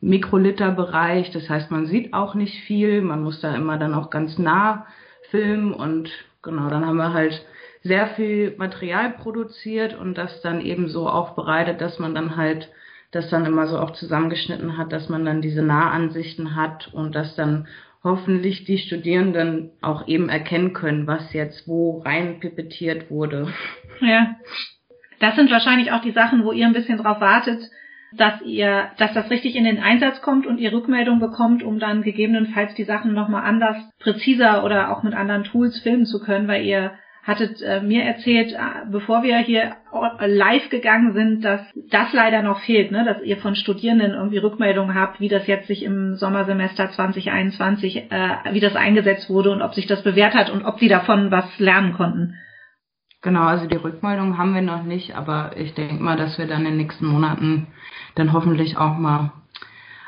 Mikroliter-Bereich. 0.01 1.31
Das 1.31 1.49
heißt, 1.49 1.71
man 1.71 1.87
sieht 1.87 2.13
auch 2.13 2.35
nicht 2.35 2.61
viel. 2.65 3.01
Man 3.01 3.23
muss 3.23 3.41
da 3.41 3.55
immer 3.55 3.77
dann 3.77 3.95
auch 3.95 4.11
ganz 4.11 4.37
nah 4.37 4.85
filmen 5.31 5.73
und 5.73 6.11
genau, 6.43 6.69
dann 6.69 6.85
haben 6.85 6.97
wir 6.97 7.13
halt 7.13 7.43
sehr 7.81 8.07
viel 8.09 8.55
Material 8.57 9.11
produziert 9.11 9.97
und 9.97 10.15
das 10.17 10.41
dann 10.41 10.61
eben 10.61 10.87
so 10.87 11.09
aufbereitet, 11.09 11.81
dass 11.81 11.97
man 11.97 12.13
dann 12.13 12.37
halt 12.37 12.69
das 13.11 13.29
dann 13.29 13.45
immer 13.45 13.67
so 13.67 13.79
auch 13.79 13.91
zusammengeschnitten 13.91 14.77
hat, 14.77 14.91
dass 14.91 15.09
man 15.09 15.25
dann 15.25 15.41
diese 15.41 15.61
Nahansichten 15.61 16.55
hat 16.55 16.93
und 16.93 17.15
das 17.15 17.35
dann 17.35 17.67
hoffentlich 18.05 18.63
die 18.63 18.77
Studierenden 18.77 19.71
auch 19.81 20.07
eben 20.07 20.29
erkennen 20.29 20.71
können, 20.73 21.07
was 21.07 21.33
jetzt 21.33 21.67
wo 21.67 21.99
rein 21.99 22.39
pipettiert 22.39 23.11
wurde. 23.11 23.51
Ja. 23.99 24.35
Das 25.19 25.35
sind 25.35 25.51
wahrscheinlich 25.51 25.91
auch 25.91 26.01
die 26.01 26.11
Sachen, 26.11 26.45
wo 26.45 26.51
ihr 26.51 26.65
ein 26.65 26.73
bisschen 26.73 26.97
drauf 26.97 27.19
wartet, 27.19 27.59
dass 28.13 28.41
ihr, 28.43 28.91
dass 28.97 29.13
das 29.13 29.29
richtig 29.29 29.55
in 29.55 29.63
den 29.63 29.81
Einsatz 29.81 30.21
kommt 30.21 30.45
und 30.45 30.59
ihr 30.59 30.71
Rückmeldung 30.71 31.19
bekommt, 31.19 31.63
um 31.63 31.79
dann 31.79 32.01
gegebenenfalls 32.01 32.73
die 32.75 32.83
Sachen 32.83 33.13
nochmal 33.13 33.43
anders, 33.43 33.77
präziser 33.99 34.63
oder 34.63 34.91
auch 34.91 35.03
mit 35.03 35.13
anderen 35.13 35.43
Tools 35.43 35.79
filmen 35.79 36.05
zu 36.05 36.19
können, 36.19 36.47
weil 36.47 36.65
ihr 36.65 36.91
hattet 37.25 37.59
äh, 37.61 37.81
mir 37.81 38.03
erzählt, 38.03 38.53
äh, 38.53 38.85
bevor 38.91 39.23
wir 39.23 39.37
hier 39.39 39.75
live 40.19 40.69
gegangen 40.69 41.13
sind, 41.13 41.43
dass 41.43 41.61
das 41.89 42.13
leider 42.13 42.43
noch 42.43 42.59
fehlt, 42.59 42.91
ne? 42.91 43.03
dass 43.03 43.21
ihr 43.23 43.37
von 43.37 43.55
Studierenden 43.55 44.11
irgendwie 44.11 44.37
Rückmeldungen 44.37 44.93
habt, 44.93 45.19
wie 45.19 45.27
das 45.27 45.47
jetzt 45.47 45.67
sich 45.67 45.83
im 45.83 46.15
Sommersemester 46.15 46.91
2021, 46.91 48.11
äh, 48.11 48.29
wie 48.51 48.59
das 48.59 48.75
eingesetzt 48.75 49.29
wurde 49.29 49.51
und 49.51 49.63
ob 49.63 49.73
sich 49.73 49.87
das 49.87 50.03
bewährt 50.03 50.35
hat 50.35 50.51
und 50.51 50.63
ob 50.63 50.79
sie 50.79 50.87
davon 50.87 51.31
was 51.31 51.45
lernen 51.57 51.93
konnten. 51.93 52.35
Genau, 53.23 53.45
also 53.45 53.65
die 53.65 53.77
Rückmeldung 53.77 54.37
haben 54.37 54.53
wir 54.53 54.61
noch 54.61 54.83
nicht, 54.83 55.15
aber 55.15 55.53
ich 55.57 55.73
denke 55.73 55.95
mal, 56.03 56.17
dass 56.17 56.37
wir 56.37 56.45
dann 56.45 56.59
in 56.59 56.65
den 56.65 56.77
nächsten 56.77 57.07
Monaten 57.07 57.67
dann 58.13 58.33
hoffentlich 58.33 58.77
auch 58.77 58.97
mal 58.97 59.31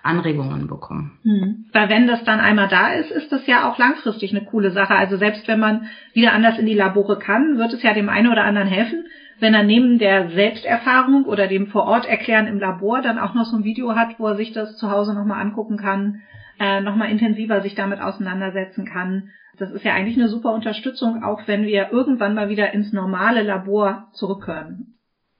Anregungen 0.07 0.67
bekommen. 0.67 1.19
Hm. 1.23 1.65
Weil 1.73 1.89
wenn 1.89 2.07
das 2.07 2.23
dann 2.23 2.39
einmal 2.39 2.67
da 2.67 2.93
ist, 2.93 3.11
ist 3.11 3.31
das 3.31 3.45
ja 3.45 3.69
auch 3.69 3.77
langfristig 3.77 4.35
eine 4.35 4.45
coole 4.45 4.71
Sache. 4.71 4.95
Also 4.95 5.17
selbst 5.17 5.47
wenn 5.47 5.59
man 5.59 5.87
wieder 6.13 6.33
anders 6.33 6.57
in 6.57 6.65
die 6.65 6.73
Labore 6.73 7.19
kann, 7.19 7.57
wird 7.57 7.73
es 7.73 7.83
ja 7.83 7.93
dem 7.93 8.09
einen 8.09 8.31
oder 8.31 8.43
anderen 8.43 8.67
helfen, 8.67 9.05
wenn 9.39 9.53
er 9.53 9.63
neben 9.63 9.99
der 9.99 10.29
Selbsterfahrung 10.31 11.25
oder 11.25 11.47
dem 11.47 11.67
vor 11.67 11.83
Ort 11.83 12.07
erklären 12.07 12.47
im 12.47 12.59
Labor 12.59 13.01
dann 13.01 13.19
auch 13.19 13.33
noch 13.33 13.45
so 13.45 13.57
ein 13.57 13.63
Video 13.63 13.95
hat, 13.95 14.19
wo 14.19 14.27
er 14.27 14.35
sich 14.35 14.51
das 14.51 14.77
zu 14.77 14.89
Hause 14.89 15.13
nochmal 15.13 15.41
angucken 15.41 15.77
kann, 15.77 16.21
äh, 16.59 16.81
nochmal 16.81 17.11
intensiver 17.11 17.61
sich 17.61 17.75
damit 17.75 18.01
auseinandersetzen 18.01 18.85
kann. 18.85 19.29
Das 19.59 19.71
ist 19.71 19.83
ja 19.83 19.93
eigentlich 19.93 20.17
eine 20.17 20.29
super 20.29 20.53
Unterstützung, 20.53 21.23
auch 21.23 21.47
wenn 21.47 21.65
wir 21.65 21.91
irgendwann 21.91 22.35
mal 22.35 22.49
wieder 22.49 22.73
ins 22.73 22.93
normale 22.93 23.43
Labor 23.43 24.07
zurückkehren. 24.13 24.96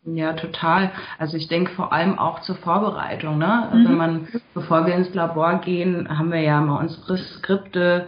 Ja, 0.10 0.34
total. 0.34 0.92
Also 1.18 1.36
ich 1.36 1.50
denke 1.50 1.72
vor 1.72 1.92
allem 1.92 2.18
auch 2.18 2.40
zur 2.42 2.56
Vorbereitung. 2.56 3.38
Ne? 3.38 3.70
Mhm. 3.74 3.86
Wenn 3.86 3.98
man, 3.98 4.28
bevor 4.54 4.86
wir 4.86 4.96
ins 4.96 5.14
Labor 5.14 5.60
gehen, 5.60 6.08
haben 6.18 6.32
wir 6.32 6.40
ja 6.40 6.62
mal 6.62 6.80
unsere 6.80 7.18
Skripte 7.18 8.08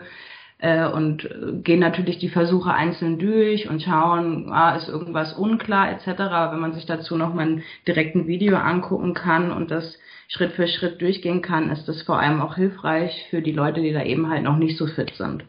äh, 0.60 0.88
und 0.88 1.28
gehen 1.64 1.82
natürlich 1.82 2.18
die 2.18 2.30
Versuche 2.30 2.74
einzeln 2.74 3.20
durch 3.20 3.70
und 3.70 3.82
schauen, 3.82 4.50
ah, 4.50 4.78
ist 4.78 4.88
irgendwas 4.88 5.34
unklar 5.34 5.92
etc. 5.92 6.22
Aber 6.22 6.54
wenn 6.54 6.62
man 6.62 6.74
sich 6.74 6.86
dazu 6.86 7.18
noch 7.18 7.34
mal 7.34 7.46
ein 7.46 7.64
direkten 7.86 8.28
Video 8.28 8.56
angucken 8.56 9.14
kann 9.14 9.52
und 9.52 9.70
das 9.70 10.00
Schritt 10.30 10.54
für 10.54 10.68
Schritt 10.70 11.02
durchgehen 11.02 11.42
kann, 11.42 11.70
ist 11.70 11.90
das 11.90 12.02
vor 12.04 12.20
allem 12.20 12.40
auch 12.40 12.56
hilfreich 12.56 13.28
für 13.30 13.42
die 13.42 13.52
Leute, 13.52 13.82
die 13.82 13.92
da 13.92 14.04
eben 14.04 14.30
halt 14.30 14.44
noch 14.44 14.58
nicht 14.58 14.78
so 14.78 14.86
fit 14.86 15.12
sind. 15.16 15.44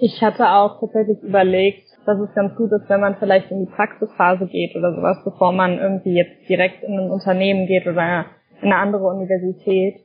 Ich 0.00 0.22
hatte 0.22 0.50
auch 0.50 0.80
tatsächlich 0.80 1.22
überlegt, 1.22 1.86
dass 2.06 2.18
es 2.18 2.34
ganz 2.34 2.54
gut 2.56 2.70
ist, 2.72 2.88
wenn 2.88 3.00
man 3.00 3.16
vielleicht 3.16 3.50
in 3.50 3.60
die 3.60 3.72
Praxisphase 3.72 4.46
geht 4.46 4.76
oder 4.76 4.94
sowas, 4.94 5.18
bevor 5.24 5.52
man 5.52 5.78
irgendwie 5.78 6.14
jetzt 6.14 6.48
direkt 6.48 6.82
in 6.82 6.98
ein 6.98 7.10
Unternehmen 7.10 7.66
geht 7.66 7.86
oder 7.86 8.26
in 8.60 8.72
eine 8.72 8.76
andere 8.76 9.04
Universität, 9.04 9.96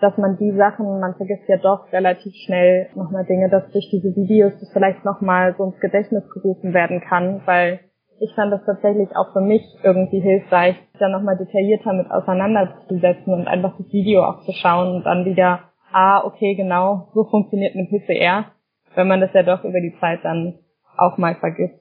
dass 0.00 0.16
man 0.16 0.36
die 0.38 0.52
Sachen, 0.52 1.00
man 1.00 1.14
vergisst 1.16 1.48
ja 1.48 1.56
doch 1.56 1.92
relativ 1.92 2.32
schnell 2.46 2.88
nochmal 2.94 3.24
Dinge, 3.24 3.48
dass 3.50 3.70
durch 3.72 3.88
diese 3.90 4.14
Videos 4.14 4.52
das 4.60 4.70
vielleicht 4.72 5.04
nochmal 5.04 5.54
so 5.58 5.64
ins 5.64 5.80
Gedächtnis 5.80 6.24
gerufen 6.32 6.72
werden 6.72 7.00
kann, 7.00 7.42
weil 7.46 7.80
ich 8.20 8.34
fand 8.34 8.52
das 8.52 8.64
tatsächlich 8.64 9.08
auch 9.16 9.32
für 9.32 9.40
mich 9.40 9.62
irgendwie 9.82 10.20
hilfreich, 10.20 10.76
da 10.98 11.08
nochmal 11.08 11.36
detaillierter 11.36 11.92
mit 11.92 12.10
auseinanderzusetzen 12.10 13.32
und 13.32 13.46
einfach 13.46 13.76
das 13.78 13.92
Video 13.92 14.24
auch 14.24 14.40
zu 14.40 14.52
schauen 14.52 14.96
und 14.96 15.04
dann 15.04 15.24
wieder, 15.24 15.60
ah, 15.92 16.24
okay, 16.24 16.54
genau, 16.54 17.08
so 17.14 17.24
funktioniert 17.24 17.74
eine 17.74 17.86
PCR, 17.86 18.46
wenn 18.94 19.08
man 19.08 19.20
das 19.20 19.32
ja 19.34 19.42
doch 19.42 19.64
über 19.64 19.80
die 19.80 19.94
Zeit 20.00 20.20
dann 20.24 20.58
auch 20.98 21.18
mal 21.18 21.36
vergisst. 21.36 21.80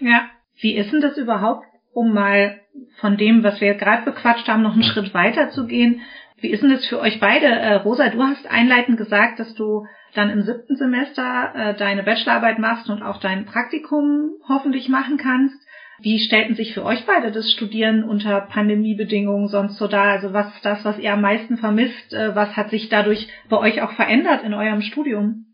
Ja, 0.00 0.26
wie 0.60 0.74
ist 0.74 0.92
denn 0.92 1.00
das 1.00 1.16
überhaupt, 1.16 1.66
um 1.92 2.12
mal 2.12 2.60
von 3.00 3.16
dem, 3.16 3.42
was 3.42 3.60
wir 3.60 3.74
gerade 3.74 4.04
bequatscht 4.04 4.48
haben, 4.48 4.62
noch 4.62 4.74
einen 4.74 4.82
Schritt 4.82 5.14
weiter 5.14 5.50
zu 5.50 5.66
gehen? 5.66 6.00
Wie 6.36 6.50
ist 6.50 6.62
denn 6.62 6.70
das 6.70 6.86
für 6.86 7.00
euch 7.00 7.20
beide? 7.20 7.46
Äh, 7.46 7.74
Rosa, 7.76 8.08
du 8.10 8.22
hast 8.22 8.46
einleitend 8.50 8.98
gesagt, 8.98 9.38
dass 9.38 9.54
du 9.54 9.86
dann 10.14 10.30
im 10.30 10.42
siebten 10.42 10.76
Semester 10.76 11.52
äh, 11.54 11.74
deine 11.74 12.02
Bachelorarbeit 12.02 12.58
machst 12.58 12.90
und 12.90 13.02
auch 13.02 13.20
dein 13.20 13.46
Praktikum 13.46 14.32
hoffentlich 14.48 14.88
machen 14.88 15.16
kannst. 15.16 15.56
Wie 16.00 16.18
stellten 16.18 16.54
sich 16.54 16.74
für 16.74 16.84
euch 16.84 17.06
beide 17.06 17.30
das 17.30 17.50
Studieren 17.52 18.02
unter 18.02 18.40
Pandemiebedingungen 18.40 19.48
sonst 19.48 19.78
so 19.78 19.86
dar? 19.86 20.12
Also 20.12 20.32
was 20.32 20.54
ist 20.54 20.64
das, 20.64 20.84
was 20.84 20.98
ihr 20.98 21.12
am 21.12 21.20
meisten 21.20 21.56
vermisst? 21.56 22.12
Äh, 22.12 22.34
was 22.34 22.56
hat 22.56 22.70
sich 22.70 22.88
dadurch 22.88 23.28
bei 23.48 23.56
euch 23.56 23.80
auch 23.80 23.92
verändert 23.92 24.42
in 24.42 24.54
eurem 24.54 24.82
Studium? 24.82 25.46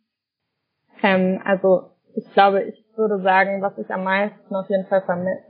Ähm, 1.02 1.40
also 1.44 1.90
ich 2.16 2.32
glaube, 2.32 2.64
ich 2.64 2.84
würde 3.00 3.22
sagen, 3.22 3.62
was 3.62 3.76
ich 3.78 3.90
am 3.90 4.04
meisten 4.04 4.54
auf 4.54 4.68
jeden 4.68 4.86
Fall 4.86 5.02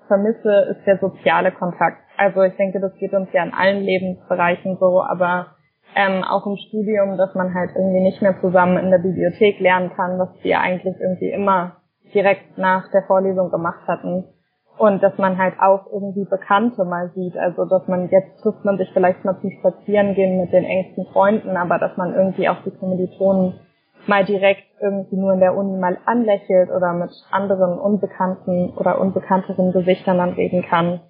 vermisse, 0.06 0.52
ist 0.70 0.86
der 0.86 0.98
soziale 0.98 1.50
Kontakt. 1.50 1.98
Also 2.16 2.42
ich 2.42 2.54
denke, 2.56 2.80
das 2.80 2.94
geht 2.94 3.12
uns 3.12 3.28
ja 3.32 3.42
in 3.42 3.52
allen 3.52 3.82
Lebensbereichen 3.82 4.78
so, 4.78 5.02
aber 5.02 5.56
ähm, 5.96 6.22
auch 6.22 6.46
im 6.46 6.56
Studium, 6.56 7.18
dass 7.18 7.34
man 7.34 7.52
halt 7.52 7.70
irgendwie 7.74 8.00
nicht 8.00 8.22
mehr 8.22 8.40
zusammen 8.40 8.78
in 8.78 8.90
der 8.90 8.98
Bibliothek 8.98 9.58
lernen 9.58 9.90
kann, 9.96 10.18
was 10.18 10.28
wir 10.42 10.60
eigentlich 10.60 10.94
irgendwie 11.00 11.30
immer 11.30 11.76
direkt 12.14 12.56
nach 12.56 12.90
der 12.92 13.02
Vorlesung 13.02 13.50
gemacht 13.50 13.86
hatten. 13.88 14.24
Und 14.78 15.02
dass 15.02 15.18
man 15.18 15.36
halt 15.36 15.54
auch 15.60 15.92
irgendwie 15.92 16.24
Bekannte 16.24 16.84
mal 16.84 17.10
sieht. 17.14 17.36
Also 17.36 17.66
dass 17.66 17.86
man 17.88 18.08
jetzt 18.08 18.40
trifft 18.40 18.64
man 18.64 18.78
sich 18.78 18.88
vielleicht 18.92 19.24
mal 19.24 19.38
zum 19.40 19.50
Spazierengehen 19.50 20.40
mit 20.40 20.52
den 20.52 20.64
engsten 20.64 21.06
Freunden, 21.12 21.56
aber 21.56 21.78
dass 21.78 21.96
man 21.96 22.14
irgendwie 22.14 22.48
auch 22.48 22.62
die 22.64 22.70
Kommilitonen 22.70 23.60
mal 24.06 24.24
direkt 24.24 24.64
irgendwie 24.80 25.16
nur 25.16 25.34
in 25.34 25.40
der 25.40 25.56
Uni 25.56 25.78
mal 25.78 25.98
anlächelt 26.06 26.70
oder 26.70 26.92
mit 26.92 27.10
anderen 27.30 27.78
unbekannten 27.78 28.72
oder 28.76 29.00
unbekannteren 29.00 29.72
Gesichtern 29.72 30.18
dann 30.18 30.32
reden 30.32 30.62
kann. 30.62 31.00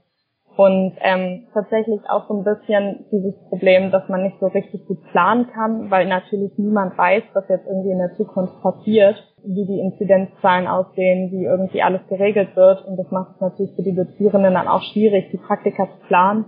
Und 0.57 0.93
ähm, 1.01 1.47
tatsächlich 1.55 2.01
auch 2.09 2.29
so 2.29 2.35
ein 2.35 2.45
bisschen 2.45 3.07
dieses 3.11 3.35
Problem, 3.49 3.91
dass 3.91 4.09
man 4.09 4.23
nicht 4.23 4.39
so 4.41 4.47
richtig 4.49 4.87
gut 4.87 5.03
planen 5.11 5.47
kann, 5.55 5.91
weil 5.91 6.07
natürlich 6.07 6.53
niemand 6.59 6.99
weiß, 6.99 7.23
was 7.33 7.49
jetzt 7.49 7.67
irgendwie 7.67 7.93
in 7.93 7.99
der 7.99 8.15
Zukunft 8.17 8.61
passiert, 8.61 9.17
wie 9.43 9.65
die 9.65 9.81
Inzidenzzahlen 9.81 10.67
aussehen, 10.67 11.31
wie 11.31 11.45
irgendwie 11.45 11.83
alles 11.83 12.03
geregelt 12.09 12.57
wird. 12.57 12.85
Und 12.85 12.97
das 12.99 13.11
macht 13.11 13.37
es 13.37 13.41
natürlich 13.41 13.75
für 13.75 13.83
die 13.83 13.95
Dozierenden 13.95 14.53
dann 14.53 14.69
auch 14.69 14.83
schwierig, 14.83 15.31
die 15.31 15.39
Praktika 15.39 15.87
zu 15.87 16.07
planen 16.09 16.47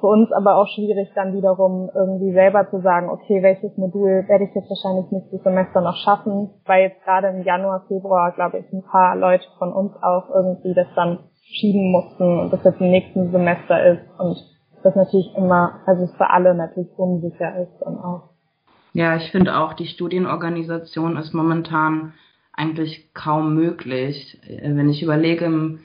für 0.00 0.06
uns 0.06 0.30
aber 0.32 0.56
auch 0.56 0.66
schwierig 0.68 1.10
dann 1.14 1.32
wiederum 1.32 1.90
irgendwie 1.94 2.32
selber 2.32 2.68
zu 2.70 2.80
sagen, 2.80 3.08
okay, 3.08 3.42
welches 3.42 3.76
Modul 3.76 4.24
werde 4.28 4.44
ich 4.44 4.54
jetzt 4.54 4.68
wahrscheinlich 4.68 5.10
nächstes 5.10 5.42
Semester 5.42 5.80
noch 5.80 5.96
schaffen, 5.96 6.50
weil 6.66 6.88
jetzt 6.88 7.02
gerade 7.04 7.28
im 7.28 7.42
Januar, 7.42 7.84
Februar, 7.88 8.32
glaube 8.32 8.58
ich, 8.58 8.72
ein 8.72 8.82
paar 8.82 9.16
Leute 9.16 9.46
von 9.58 9.72
uns 9.72 9.92
auch 10.02 10.28
irgendwie 10.34 10.74
das 10.74 10.88
dann 10.94 11.18
schieben 11.42 11.90
mussten 11.90 12.40
und 12.40 12.52
das 12.52 12.64
jetzt 12.64 12.80
im 12.80 12.90
nächsten 12.90 13.30
Semester 13.30 13.84
ist 13.84 14.02
und 14.18 14.36
das 14.82 14.94
natürlich 14.94 15.34
immer, 15.36 15.80
also 15.86 16.04
es 16.04 16.14
für 16.16 16.30
alle 16.30 16.54
natürlich 16.54 16.90
unsicher 16.96 17.56
ist 17.60 17.82
und 17.82 17.98
auch. 17.98 18.30
Ja, 18.92 19.16
ich 19.16 19.30
finde 19.30 19.56
auch, 19.56 19.74
die 19.74 19.86
Studienorganisation 19.86 21.16
ist 21.16 21.34
momentan 21.34 22.14
eigentlich 22.52 23.12
kaum 23.12 23.54
möglich. 23.54 24.40
Wenn 24.62 24.88
ich 24.88 25.02
überlege, 25.02 25.44
im, 25.44 25.80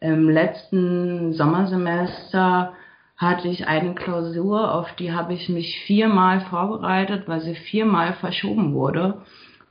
im 0.00 0.28
letzten 0.28 1.32
Sommersemester 1.34 2.72
hatte 3.18 3.48
ich 3.48 3.66
eine 3.66 3.94
Klausur, 3.94 4.72
auf 4.72 4.94
die 4.94 5.12
habe 5.12 5.34
ich 5.34 5.48
mich 5.48 5.80
viermal 5.80 6.40
vorbereitet, 6.42 7.24
weil 7.26 7.40
sie 7.40 7.56
viermal 7.56 8.14
verschoben 8.14 8.72
wurde. 8.74 9.22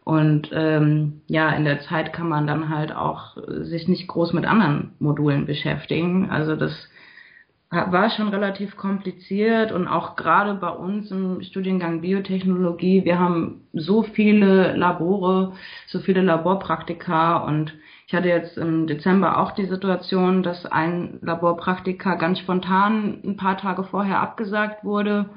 Und 0.03 0.49
ähm, 0.53 1.21
ja, 1.27 1.49
in 1.51 1.65
der 1.65 1.79
Zeit 1.81 2.13
kann 2.13 2.29
man 2.29 2.45
dann 2.45 2.69
halt 2.69 2.93
auch 2.93 3.37
sich 3.61 3.87
nicht 3.87 4.07
groß 4.07 4.33
mit 4.33 4.45
anderen 4.45 4.93
Modulen 4.99 5.45
beschäftigen. 5.45 6.29
Also 6.29 6.55
das 6.55 6.71
war 7.69 8.09
schon 8.11 8.29
relativ 8.29 8.77
kompliziert 8.77 9.71
und 9.73 9.87
auch 9.87 10.15
gerade 10.15 10.53
bei 10.53 10.69
uns 10.69 11.11
im 11.11 11.41
Studiengang 11.41 12.01
Biotechnologie, 12.01 13.03
wir 13.03 13.19
haben 13.19 13.67
so 13.73 14.03
viele 14.03 14.75
Labore, 14.75 15.53
so 15.87 15.99
viele 15.99 16.21
Laborpraktika 16.21 17.37
und 17.37 17.73
ich 18.07 18.13
hatte 18.15 18.29
jetzt 18.29 18.57
im 18.57 18.87
Dezember 18.87 19.37
auch 19.37 19.51
die 19.51 19.65
Situation, 19.65 20.41
dass 20.41 20.65
ein 20.65 21.19
Laborpraktika 21.21 22.15
ganz 22.15 22.39
spontan 22.39 23.19
ein 23.25 23.35
paar 23.35 23.57
Tage 23.57 23.83
vorher 23.83 24.21
abgesagt 24.21 24.85
wurde. 24.85 25.29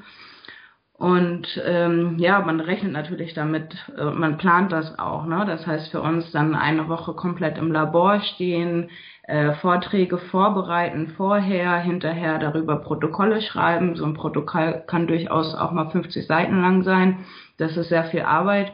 Und 0.92 1.60
ähm, 1.64 2.18
ja, 2.18 2.40
man 2.40 2.60
rechnet 2.60 2.92
natürlich 2.92 3.32
damit, 3.32 3.74
äh, 3.98 4.04
man 4.04 4.36
plant 4.36 4.70
das 4.70 4.98
auch. 4.98 5.24
Ne? 5.26 5.44
Das 5.46 5.66
heißt 5.66 5.90
für 5.90 6.02
uns 6.02 6.30
dann 6.30 6.54
eine 6.54 6.88
Woche 6.88 7.14
komplett 7.14 7.58
im 7.58 7.72
Labor 7.72 8.20
stehen, 8.20 8.90
äh, 9.30 9.54
Vorträge 9.54 10.18
vorbereiten 10.18 11.14
vorher, 11.16 11.78
hinterher 11.78 12.38
darüber 12.38 12.76
Protokolle 12.76 13.40
schreiben. 13.42 13.94
So 13.94 14.04
ein 14.04 14.14
Protokoll 14.14 14.82
kann 14.86 15.06
durchaus 15.06 15.54
auch 15.54 15.70
mal 15.70 15.88
50 15.90 16.26
Seiten 16.26 16.60
lang 16.60 16.82
sein. 16.82 17.24
Das 17.56 17.76
ist 17.76 17.90
sehr 17.90 18.04
viel 18.04 18.22
Arbeit. 18.22 18.72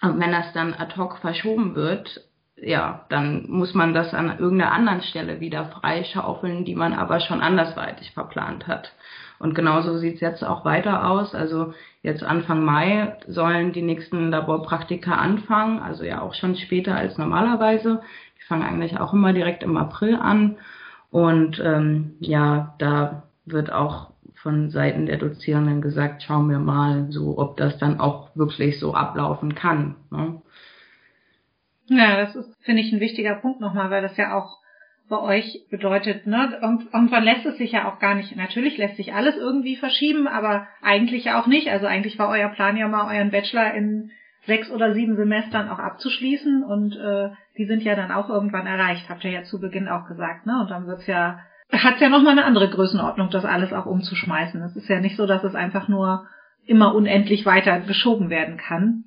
Und 0.00 0.20
wenn 0.20 0.30
das 0.30 0.52
dann 0.52 0.74
ad 0.74 0.96
hoc 0.96 1.18
verschoben 1.18 1.74
wird, 1.74 2.20
ja, 2.56 3.04
dann 3.08 3.46
muss 3.48 3.74
man 3.74 3.94
das 3.94 4.14
an 4.14 4.38
irgendeiner 4.38 4.72
anderen 4.72 5.02
Stelle 5.02 5.40
wieder 5.40 5.66
freischaufeln, 5.66 6.64
die 6.64 6.76
man 6.76 6.92
aber 6.92 7.18
schon 7.18 7.40
andersweitig 7.40 8.12
verplant 8.12 8.68
hat. 8.68 8.92
Und 9.40 9.54
genauso 9.54 9.98
sieht's 9.98 10.20
jetzt 10.20 10.44
auch 10.44 10.64
weiter 10.64 11.10
aus. 11.10 11.34
Also 11.34 11.74
jetzt 12.02 12.22
Anfang 12.22 12.64
Mai 12.64 13.16
sollen 13.26 13.72
die 13.72 13.82
nächsten 13.82 14.30
Laborpraktika 14.30 15.16
anfangen, 15.16 15.80
also 15.80 16.04
ja 16.04 16.22
auch 16.22 16.34
schon 16.34 16.54
später 16.54 16.94
als 16.94 17.18
normalerweise. 17.18 18.00
Die 18.44 18.48
fangen 18.48 18.62
eigentlich 18.62 19.00
auch 19.00 19.14
immer 19.14 19.32
direkt 19.32 19.62
im 19.62 19.78
April 19.78 20.16
an. 20.16 20.56
Und 21.10 21.60
ähm, 21.64 22.16
ja, 22.20 22.74
da 22.78 23.22
wird 23.46 23.72
auch 23.72 24.10
von 24.34 24.68
Seiten 24.70 25.06
der 25.06 25.16
Dozierenden 25.16 25.80
gesagt, 25.80 26.22
schauen 26.22 26.50
wir 26.50 26.58
mal 26.58 27.06
so, 27.10 27.38
ob 27.38 27.56
das 27.56 27.78
dann 27.78 27.98
auch 27.98 28.36
wirklich 28.36 28.78
so 28.78 28.94
ablaufen 28.94 29.54
kann. 29.54 29.96
Ne? 30.10 30.42
Ja, 31.86 32.16
das 32.18 32.36
ist, 32.36 32.54
finde 32.62 32.82
ich, 32.82 32.92
ein 32.92 33.00
wichtiger 33.00 33.36
Punkt 33.36 33.60
nochmal, 33.60 33.90
weil 33.90 34.02
das 34.02 34.16
ja 34.18 34.36
auch 34.36 34.58
bei 35.08 35.18
euch 35.18 35.66
bedeutet, 35.70 36.26
ne, 36.26 36.58
irgendwann 36.62 37.24
lässt 37.24 37.44
es 37.44 37.58
sich 37.58 37.72
ja 37.72 37.90
auch 37.90 37.98
gar 37.98 38.14
nicht, 38.14 38.36
natürlich 38.36 38.78
lässt 38.78 38.96
sich 38.96 39.12
alles 39.12 39.36
irgendwie 39.36 39.76
verschieben, 39.76 40.26
aber 40.26 40.66
eigentlich 40.82 41.24
ja 41.24 41.40
auch 41.40 41.46
nicht. 41.46 41.68
Also 41.68 41.86
eigentlich 41.86 42.18
war 42.18 42.28
euer 42.28 42.48
Plan 42.48 42.76
ja 42.76 42.88
mal, 42.88 43.14
euren 43.14 43.30
Bachelor 43.30 43.74
in 43.74 44.10
sechs 44.46 44.70
oder 44.70 44.94
sieben 44.94 45.16
Semestern 45.16 45.68
auch 45.68 45.78
abzuschließen 45.78 46.64
und 46.64 46.96
äh, 46.96 47.30
die 47.56 47.66
sind 47.66 47.82
ja 47.82 47.94
dann 47.94 48.10
auch 48.10 48.28
irgendwann 48.28 48.66
erreicht, 48.66 49.08
habt 49.08 49.24
ihr 49.24 49.30
ja 49.30 49.42
zu 49.44 49.60
Beginn 49.60 49.88
auch 49.88 50.06
gesagt, 50.06 50.46
ne? 50.46 50.60
Und 50.60 50.70
dann 50.70 50.86
wird's 50.86 51.06
ja, 51.06 51.40
hat's 51.72 52.00
ja 52.00 52.08
nochmal 52.08 52.32
eine 52.32 52.44
andere 52.44 52.68
Größenordnung, 52.68 53.30
das 53.30 53.44
alles 53.44 53.72
auch 53.72 53.86
umzuschmeißen. 53.86 54.60
Es 54.62 54.76
ist 54.76 54.88
ja 54.88 55.00
nicht 55.00 55.16
so, 55.16 55.26
dass 55.26 55.44
es 55.44 55.54
einfach 55.54 55.88
nur 55.88 56.26
immer 56.66 56.94
unendlich 56.94 57.46
weiter 57.46 57.80
geschoben 57.80 58.30
werden 58.30 58.56
kann. 58.56 59.04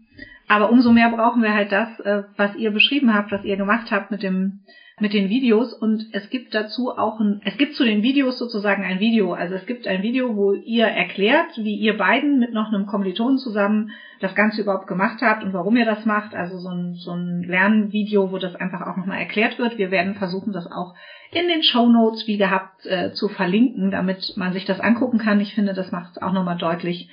Aber 0.47 0.69
umso 0.71 0.91
mehr 0.91 1.09
brauchen 1.09 1.43
wir 1.43 1.53
halt 1.53 1.71
das, 1.71 1.99
äh, 1.99 2.23
was 2.37 2.55
ihr 2.55 2.71
beschrieben 2.71 3.13
habt, 3.13 3.31
was 3.31 3.43
ihr 3.43 3.57
gemacht 3.57 3.91
habt 3.91 4.11
mit 4.11 4.23
dem 4.23 4.61
mit 4.99 5.13
den 5.13 5.29
Videos 5.29 5.73
und 5.73 6.07
es 6.11 6.29
gibt 6.31 6.55
dazu 6.55 6.89
auch 6.89 7.19
ein, 7.19 7.41
es 7.45 7.55
gibt 7.57 7.75
zu 7.75 7.85
den 7.85 8.01
Videos 8.01 8.39
sozusagen 8.39 8.83
ein 8.83 8.99
Video. 8.99 9.33
Also 9.33 9.53
es 9.53 9.67
gibt 9.67 9.85
ein 9.85 10.01
Video, 10.01 10.35
wo 10.35 10.53
ihr 10.53 10.87
erklärt, 10.87 11.55
wie 11.57 11.75
ihr 11.75 11.97
beiden 11.97 12.39
mit 12.39 12.51
noch 12.51 12.69
einem 12.69 12.87
Kommilitonen 12.87 13.37
zusammen 13.37 13.91
das 14.21 14.33
Ganze 14.33 14.61
überhaupt 14.61 14.87
gemacht 14.87 15.21
habt 15.21 15.43
und 15.43 15.53
warum 15.53 15.77
ihr 15.77 15.85
das 15.85 16.05
macht. 16.05 16.33
Also 16.33 16.57
so 16.57 16.69
ein, 16.69 16.95
so 16.95 17.11
ein 17.11 17.43
Lernvideo, 17.43 18.31
wo 18.31 18.39
das 18.39 18.55
einfach 18.55 18.81
auch 18.81 18.97
nochmal 18.97 19.19
erklärt 19.19 19.59
wird. 19.59 19.77
Wir 19.77 19.91
werden 19.91 20.15
versuchen, 20.15 20.51
das 20.51 20.65
auch 20.65 20.95
in 21.31 21.47
den 21.47 21.61
Show 21.61 21.87
Notes 21.87 22.25
wie 22.25 22.37
gehabt 22.37 22.87
äh, 22.87 23.11
zu 23.11 23.27
verlinken, 23.27 23.91
damit 23.91 24.33
man 24.35 24.53
sich 24.53 24.65
das 24.65 24.79
angucken 24.79 25.19
kann. 25.19 25.39
Ich 25.39 25.53
finde, 25.53 25.75
das 25.75 25.91
macht 25.91 26.11
es 26.15 26.21
auch 26.23 26.31
nochmal 26.31 26.57
deutlich, 26.57 27.07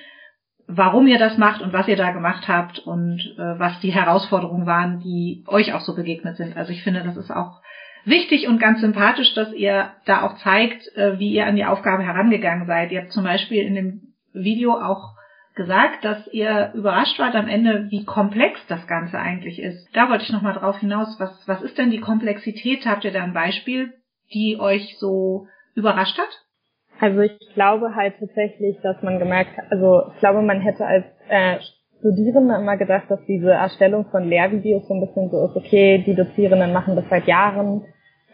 warum 0.67 1.07
ihr 1.07 1.19
das 1.19 1.37
macht 1.39 1.61
und 1.61 1.73
was 1.73 1.89
ihr 1.89 1.97
da 1.97 2.11
gemacht 2.11 2.49
habt 2.49 2.79
und 2.79 3.21
äh, 3.39 3.59
was 3.59 3.79
die 3.81 3.93
Herausforderungen 3.93 4.67
waren, 4.67 5.01
die 5.01 5.45
euch 5.47 5.73
auch 5.73 5.81
so 5.81 5.95
begegnet 5.95 6.37
sind. 6.37 6.57
Also 6.57 6.73
ich 6.73 6.83
finde, 6.83 7.03
das 7.03 7.17
ist 7.17 7.31
auch 7.31 7.61
wichtig 8.05 8.49
und 8.49 8.59
ganz 8.59 8.81
sympathisch, 8.81 9.35
dass 9.35 9.53
ihr 9.53 9.91
da 10.07 10.23
auch 10.23 10.37
zeigt, 10.39 10.87
äh, 10.97 11.19
wie 11.19 11.33
ihr 11.33 11.47
an 11.47 11.57
die 11.57 11.65
Aufgabe 11.65 12.03
herangegangen 12.03 12.67
seid. 12.67 12.93
Ihr 12.93 13.03
habt 13.03 13.13
zum 13.13 13.25
Beispiel 13.25 13.63
in 13.63 13.75
dem 13.75 14.01
Video 14.33 14.73
auch 14.73 15.15
gesagt, 15.55 16.05
dass 16.05 16.27
ihr 16.33 16.73
überrascht 16.75 17.19
wart 17.19 17.35
am 17.37 17.47
Ende, 17.47 17.87
wie 17.91 18.05
komplex 18.05 18.59
das 18.67 18.87
Ganze 18.87 19.19
eigentlich 19.19 19.61
ist. 19.61 19.89
Da 19.93 20.09
wollte 20.09 20.25
ich 20.25 20.33
nochmal 20.33 20.55
drauf 20.55 20.79
hinaus. 20.79 21.15
Was, 21.19 21.47
was 21.47 21.63
ist 21.63 21.79
denn 21.79 21.91
die 21.91 22.01
Komplexität? 22.01 22.87
Habt 22.87 23.05
ihr 23.05 23.13
da 23.13 23.23
ein 23.23 23.35
Beispiel, 23.35 23.95
die 24.33 24.59
euch 24.59 24.97
so 24.99 25.47
überrascht 25.75 26.19
hat? 26.19 26.44
Also 27.05 27.21
ich 27.21 27.39
glaube 27.53 27.95
halt 27.95 28.15
tatsächlich, 28.19 28.81
dass 28.81 29.03
man 29.03 29.19
gemerkt 29.19 29.59
hat, 29.59 29.67
also 29.71 30.05
ich 30.15 30.21
glaube, 30.21 30.41
man 30.41 30.63
hätte 30.63 30.87
als 30.87 31.05
äh, 31.29 31.59
Studierende 31.99 32.55
immer 32.55 32.79
gedacht, 32.79 33.11
dass 33.11 33.23
diese 33.27 33.51
Erstellung 33.51 34.07
von 34.07 34.25
Lehrvideos 34.25 34.89
so 34.89 34.95
ein 34.95 35.05
bisschen 35.07 35.29
so 35.29 35.45
ist, 35.45 35.55
okay, 35.55 36.03
die 36.07 36.15
Dozierenden 36.15 36.73
machen 36.73 36.97
das 36.97 37.05
seit 37.11 37.27
Jahren 37.27 37.83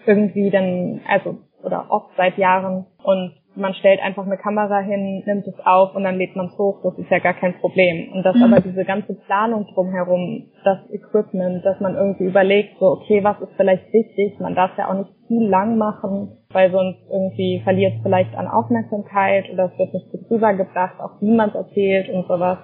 irgendwie 0.06 0.50
dann, 0.50 1.00
also 1.08 1.38
oder 1.64 1.86
oft 1.90 2.10
seit 2.16 2.38
Jahren 2.38 2.86
und 3.02 3.34
man 3.56 3.74
stellt 3.74 4.00
einfach 4.00 4.24
eine 4.24 4.38
Kamera 4.38 4.78
hin, 4.78 5.24
nimmt 5.26 5.48
es 5.48 5.58
auf 5.66 5.96
und 5.96 6.04
dann 6.04 6.18
lädt 6.18 6.36
man 6.36 6.46
es 6.46 6.56
hoch, 6.56 6.78
das 6.84 6.96
ist 6.96 7.10
ja 7.10 7.18
gar 7.18 7.34
kein 7.34 7.58
Problem. 7.58 8.12
Und 8.12 8.22
dass 8.22 8.36
mhm. 8.36 8.44
aber 8.44 8.60
diese 8.60 8.84
ganze 8.84 9.14
Planung 9.14 9.66
drumherum, 9.74 10.46
das 10.62 10.78
Equipment, 10.92 11.64
dass 11.64 11.80
man 11.80 11.96
irgendwie 11.96 12.26
überlegt, 12.26 12.78
so 12.78 12.86
okay, 12.86 13.24
was 13.24 13.40
ist 13.40 13.56
vielleicht 13.56 13.92
wichtig, 13.92 14.38
man 14.38 14.54
darf 14.54 14.78
ja 14.78 14.88
auch 14.88 14.94
nicht 14.94 15.10
zu 15.26 15.40
lang 15.40 15.76
machen, 15.76 16.36
weil 16.52 16.70
sonst 16.70 17.00
irgendwie 17.10 17.60
verliert 17.62 17.94
es 17.96 18.02
vielleicht 18.02 18.34
an 18.34 18.48
Aufmerksamkeit 18.48 19.50
oder 19.52 19.70
es 19.72 19.78
wird 19.78 19.94
nicht 19.94 20.10
gut 20.10 20.30
rübergebracht, 20.30 21.00
auch 21.00 21.20
wie 21.20 21.30
man 21.30 21.50
es 21.50 21.54
erzählt 21.54 22.08
und 22.10 22.26
sowas. 22.26 22.58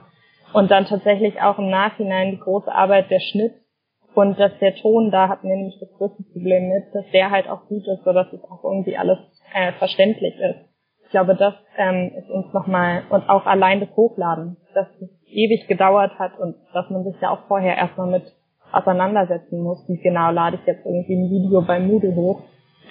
Und 0.53 0.71
dann 0.71 0.87
tatsächlich 0.87 1.41
auch 1.41 1.59
im 1.59 1.71
Nachhinein 1.71 2.33
die 2.33 2.41
große 2.41 2.73
Arbeit 2.73 3.11
der 3.11 3.21
Schnitt 3.21 3.53
und 4.15 4.39
dass 4.41 4.53
der 4.61 4.75
Ton, 4.77 5.11
da 5.11 5.29
hatten 5.29 5.49
wir 5.49 5.57
nämlich 5.57 5.79
das 5.79 5.93
größte 5.99 6.23
Problem 6.33 6.69
mit, 6.69 6.85
dass 6.95 7.05
der 7.13 7.31
halt 7.31 7.49
auch 7.49 7.67
gut 7.69 7.87
ist, 7.87 8.03
so 8.05 8.13
dass 8.13 8.33
es 8.33 8.43
auch 8.45 8.65
irgendwie 8.65 8.97
alles 8.97 9.19
äh, 9.55 9.73
verständlich 9.73 10.35
ist. 10.41 10.67
Ich 11.05 11.11
glaube, 11.11 11.37
das 11.37 11.55
ähm, 11.77 12.13
ist 12.17 12.31
uns 12.31 12.53
nochmal, 12.53 13.03
und 13.11 13.29
auch 13.29 13.47
allein 13.47 13.81
das 13.81 13.95
Hochladen, 13.95 14.57
dass 14.75 14.89
es 15.01 15.11
ewig 15.27 15.69
gedauert 15.69 16.19
hat 16.19 16.39
und 16.39 16.57
dass 16.73 16.89
man 16.91 17.05
sich 17.05 17.21
ja 17.21 17.31
auch 17.31 17.47
vorher 17.47 17.77
erstmal 17.77 18.09
mit 18.09 18.25
auseinandersetzen 18.73 19.63
muss, 19.63 19.87
wie 19.89 19.99
genau 19.99 20.31
lade 20.31 20.59
ich 20.61 20.67
jetzt 20.67 20.85
irgendwie 20.85 21.15
ein 21.15 21.31
Video 21.31 21.63
bei 21.63 21.79
Moodle 21.79 22.15
hoch, 22.15 22.43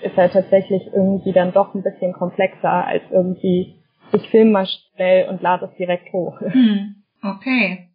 ist 0.02 0.18
halt 0.18 0.34
tatsächlich 0.34 0.84
irgendwie 0.94 1.32
dann 1.32 1.54
doch 1.54 1.74
ein 1.74 1.84
bisschen 1.84 2.14
komplexer 2.14 2.86
als 2.86 3.04
irgendwie, 3.12 3.76
ich 4.14 4.30
filme 4.30 4.52
mal 4.52 4.68
schnell 4.68 5.30
und 5.30 5.42
lade 5.42 5.66
es 5.66 5.78
direkt 5.78 6.12
hoch. 6.14 6.40
Hm, 6.42 6.96
okay. 7.24 7.90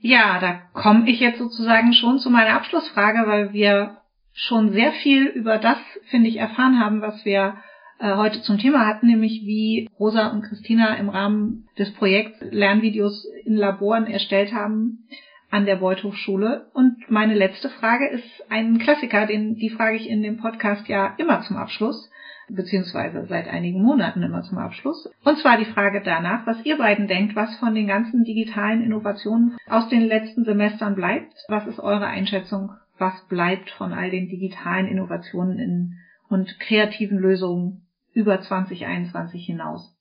Ja, 0.00 0.38
da 0.40 0.60
komme 0.72 1.08
ich 1.08 1.20
jetzt 1.20 1.38
sozusagen 1.38 1.92
schon 1.92 2.18
zu 2.18 2.30
meiner 2.30 2.56
Abschlussfrage, 2.56 3.26
weil 3.26 3.52
wir 3.52 3.98
schon 4.32 4.72
sehr 4.72 4.92
viel 4.92 5.26
über 5.26 5.58
das, 5.58 5.78
finde 6.10 6.28
ich, 6.28 6.36
erfahren 6.36 6.80
haben, 6.80 7.02
was 7.02 7.24
wir 7.24 7.54
äh, 8.00 8.16
heute 8.16 8.42
zum 8.42 8.58
Thema 8.58 8.86
hatten, 8.86 9.06
nämlich 9.06 9.42
wie 9.44 9.88
Rosa 9.98 10.28
und 10.28 10.42
Christina 10.42 10.94
im 10.96 11.08
Rahmen 11.08 11.68
des 11.78 11.92
Projekts 11.94 12.40
Lernvideos 12.50 13.26
in 13.44 13.54
Laboren 13.54 14.06
erstellt 14.06 14.52
haben 14.52 15.06
an 15.52 15.66
der 15.66 15.76
Beuth 15.76 16.02
Hochschule. 16.02 16.66
Und 16.72 17.08
meine 17.08 17.34
letzte 17.34 17.68
Frage 17.68 18.08
ist 18.08 18.50
ein 18.50 18.78
Klassiker, 18.78 19.26
den, 19.26 19.54
die 19.54 19.70
frage 19.70 19.96
ich 19.96 20.08
in 20.08 20.22
dem 20.22 20.38
Podcast 20.38 20.88
ja 20.88 21.14
immer 21.18 21.42
zum 21.42 21.58
Abschluss, 21.58 22.10
beziehungsweise 22.48 23.26
seit 23.26 23.48
einigen 23.48 23.82
Monaten 23.82 24.22
immer 24.22 24.42
zum 24.42 24.58
Abschluss. 24.58 25.10
Und 25.24 25.38
zwar 25.38 25.58
die 25.58 25.66
Frage 25.66 26.02
danach, 26.02 26.46
was 26.46 26.64
ihr 26.64 26.78
beiden 26.78 27.06
denkt, 27.06 27.36
was 27.36 27.54
von 27.58 27.74
den 27.74 27.86
ganzen 27.86 28.24
digitalen 28.24 28.82
Innovationen 28.82 29.58
aus 29.68 29.88
den 29.90 30.02
letzten 30.02 30.44
Semestern 30.44 30.94
bleibt. 30.94 31.34
Was 31.48 31.66
ist 31.66 31.78
eure 31.78 32.06
Einschätzung? 32.06 32.70
Was 32.98 33.14
bleibt 33.28 33.70
von 33.70 33.92
all 33.92 34.10
den 34.10 34.28
digitalen 34.28 34.86
Innovationen 34.86 35.58
in, 35.58 35.98
und 36.28 36.58
kreativen 36.60 37.18
Lösungen 37.18 37.82
über 38.14 38.40
2021 38.40 39.44
hinaus? 39.44 39.94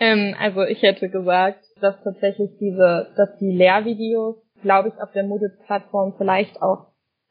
Ähm, 0.00 0.34
also 0.38 0.62
ich 0.62 0.82
hätte 0.82 1.08
gesagt, 1.08 1.64
dass 1.80 2.02
tatsächlich 2.02 2.50
diese, 2.60 3.08
dass 3.16 3.36
die 3.38 3.56
Lehrvideos, 3.56 4.36
glaube 4.62 4.88
ich, 4.88 5.02
auf 5.02 5.12
der 5.12 5.24
Moodle-Plattform 5.24 6.14
vielleicht 6.18 6.60
auch 6.62 6.88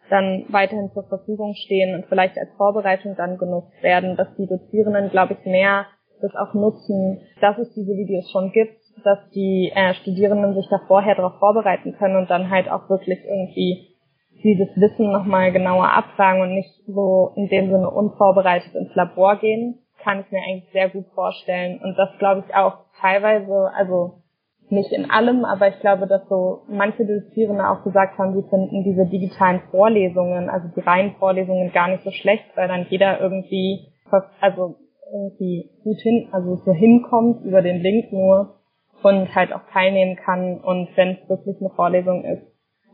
dann 0.10 0.46
weiterhin 0.50 0.90
zur 0.94 1.04
Verfügung 1.04 1.54
stehen 1.54 1.96
und 1.96 2.06
vielleicht 2.08 2.38
als 2.38 2.50
Vorbereitung 2.56 3.16
dann 3.18 3.38
genutzt 3.38 3.82
werden, 3.82 4.16
dass 4.16 4.34
die 4.38 4.48
Dozierenden, 4.48 5.10
glaube 5.10 5.34
ich, 5.34 5.46
mehr 5.46 5.86
das 6.22 6.36
auch 6.36 6.54
nutzen, 6.54 7.22
dass 7.42 7.58
es 7.58 7.74
diese 7.74 7.92
Videos 7.92 8.32
schon 8.32 8.52
gibt, 8.52 8.80
dass 9.04 9.20
die 9.36 9.72
äh, 9.76 9.94
Studierenden 9.96 10.56
sich 10.56 10.68
da 10.70 10.80
vorher 10.88 11.16
darauf 11.16 11.38
vorbereiten 11.40 11.94
können 11.94 12.16
und 12.16 12.30
dann 12.30 12.50
halt 12.50 12.70
auch 12.70 12.90
wirklich 12.90 13.20
irgendwie 13.24 13.96
dieses 14.44 14.70
Wissen 14.76 15.12
nochmal 15.12 15.52
genauer 15.52 15.92
abfragen 15.92 16.42
und 16.42 16.54
nicht 16.54 16.72
so 16.88 17.34
in 17.36 17.48
dem 17.50 17.70
Sinne 17.70 17.90
unvorbereitet 17.90 18.74
ins 18.74 18.96
Labor 18.96 19.38
gehen, 19.38 19.80
kann 20.08 20.22
ich 20.22 20.32
mir 20.32 20.40
eigentlich 20.40 20.72
sehr 20.72 20.88
gut 20.88 21.06
vorstellen. 21.14 21.82
Und 21.84 21.98
das 21.98 22.08
glaube 22.18 22.46
ich 22.48 22.56
auch 22.56 22.78
teilweise, 23.02 23.70
also 23.76 24.22
nicht 24.70 24.94
in 24.94 25.12
allem, 25.12 25.44
aber 25.44 25.68
ich 25.68 25.80
glaube, 25.82 26.08
dass 26.08 26.26
so 26.30 26.62
manche 26.70 27.06
Dozierende 27.06 27.68
auch 27.68 27.84
gesagt 27.84 28.18
haben, 28.18 28.34
sie 28.34 28.50
finden 28.50 28.86
diese 28.86 29.06
digitalen 29.06 29.62
Vorlesungen, 29.70 30.50
also 30.50 30.70
die 30.74 30.80
reinen 30.80 31.16
Vorlesungen 31.16 31.74
gar 31.74 31.90
nicht 31.90 32.04
so 32.04 32.12
schlecht, 32.12 32.46
weil 32.56 32.70
dann 32.70 32.86
jeder 32.90 33.20
irgendwie, 33.20 33.92
also 34.40 34.76
irgendwie 35.12 35.72
gut 35.84 35.98
hin, 36.00 36.30
also 36.32 36.56
so 36.56 36.72
hinkommt 36.72 37.44
über 37.44 37.62
den 37.62 37.82
Link 37.82 38.14
nur 38.14 38.62
und 39.04 39.36
halt 39.36 39.52
auch 39.52 39.64
teilnehmen 39.74 40.16
kann 40.16 40.62
und 40.62 40.88
wenn 40.96 41.18
es 41.22 41.30
wirklich 41.30 41.58
eine 41.60 41.70
Vorlesung 41.72 42.24
ist, 42.24 42.44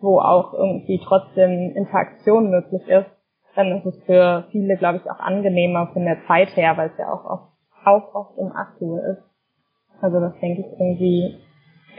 wo 0.01 0.19
auch 0.19 0.53
irgendwie 0.53 0.99
trotzdem 1.03 1.75
Interaktion 1.75 2.49
möglich 2.49 2.87
ist, 2.87 3.09
dann 3.55 3.71
ist 3.77 3.85
es 3.85 4.03
für 4.05 4.47
viele, 4.51 4.77
glaube 4.77 4.99
ich, 4.99 5.09
auch 5.09 5.19
angenehmer 5.19 5.87
von 5.93 6.05
der 6.05 6.25
Zeit 6.27 6.55
her, 6.55 6.75
weil 6.77 6.89
es 6.89 6.97
ja 6.97 7.11
auch 7.11 7.25
oft, 7.25 7.53
auch 7.85 8.15
oft 8.15 8.37
um 8.37 8.51
8 8.51 8.81
Uhr 8.81 9.03
ist. 9.05 9.23
Also 10.01 10.19
das 10.19 10.33
denke 10.39 10.61
ich 10.61 10.79
irgendwie 10.79 11.37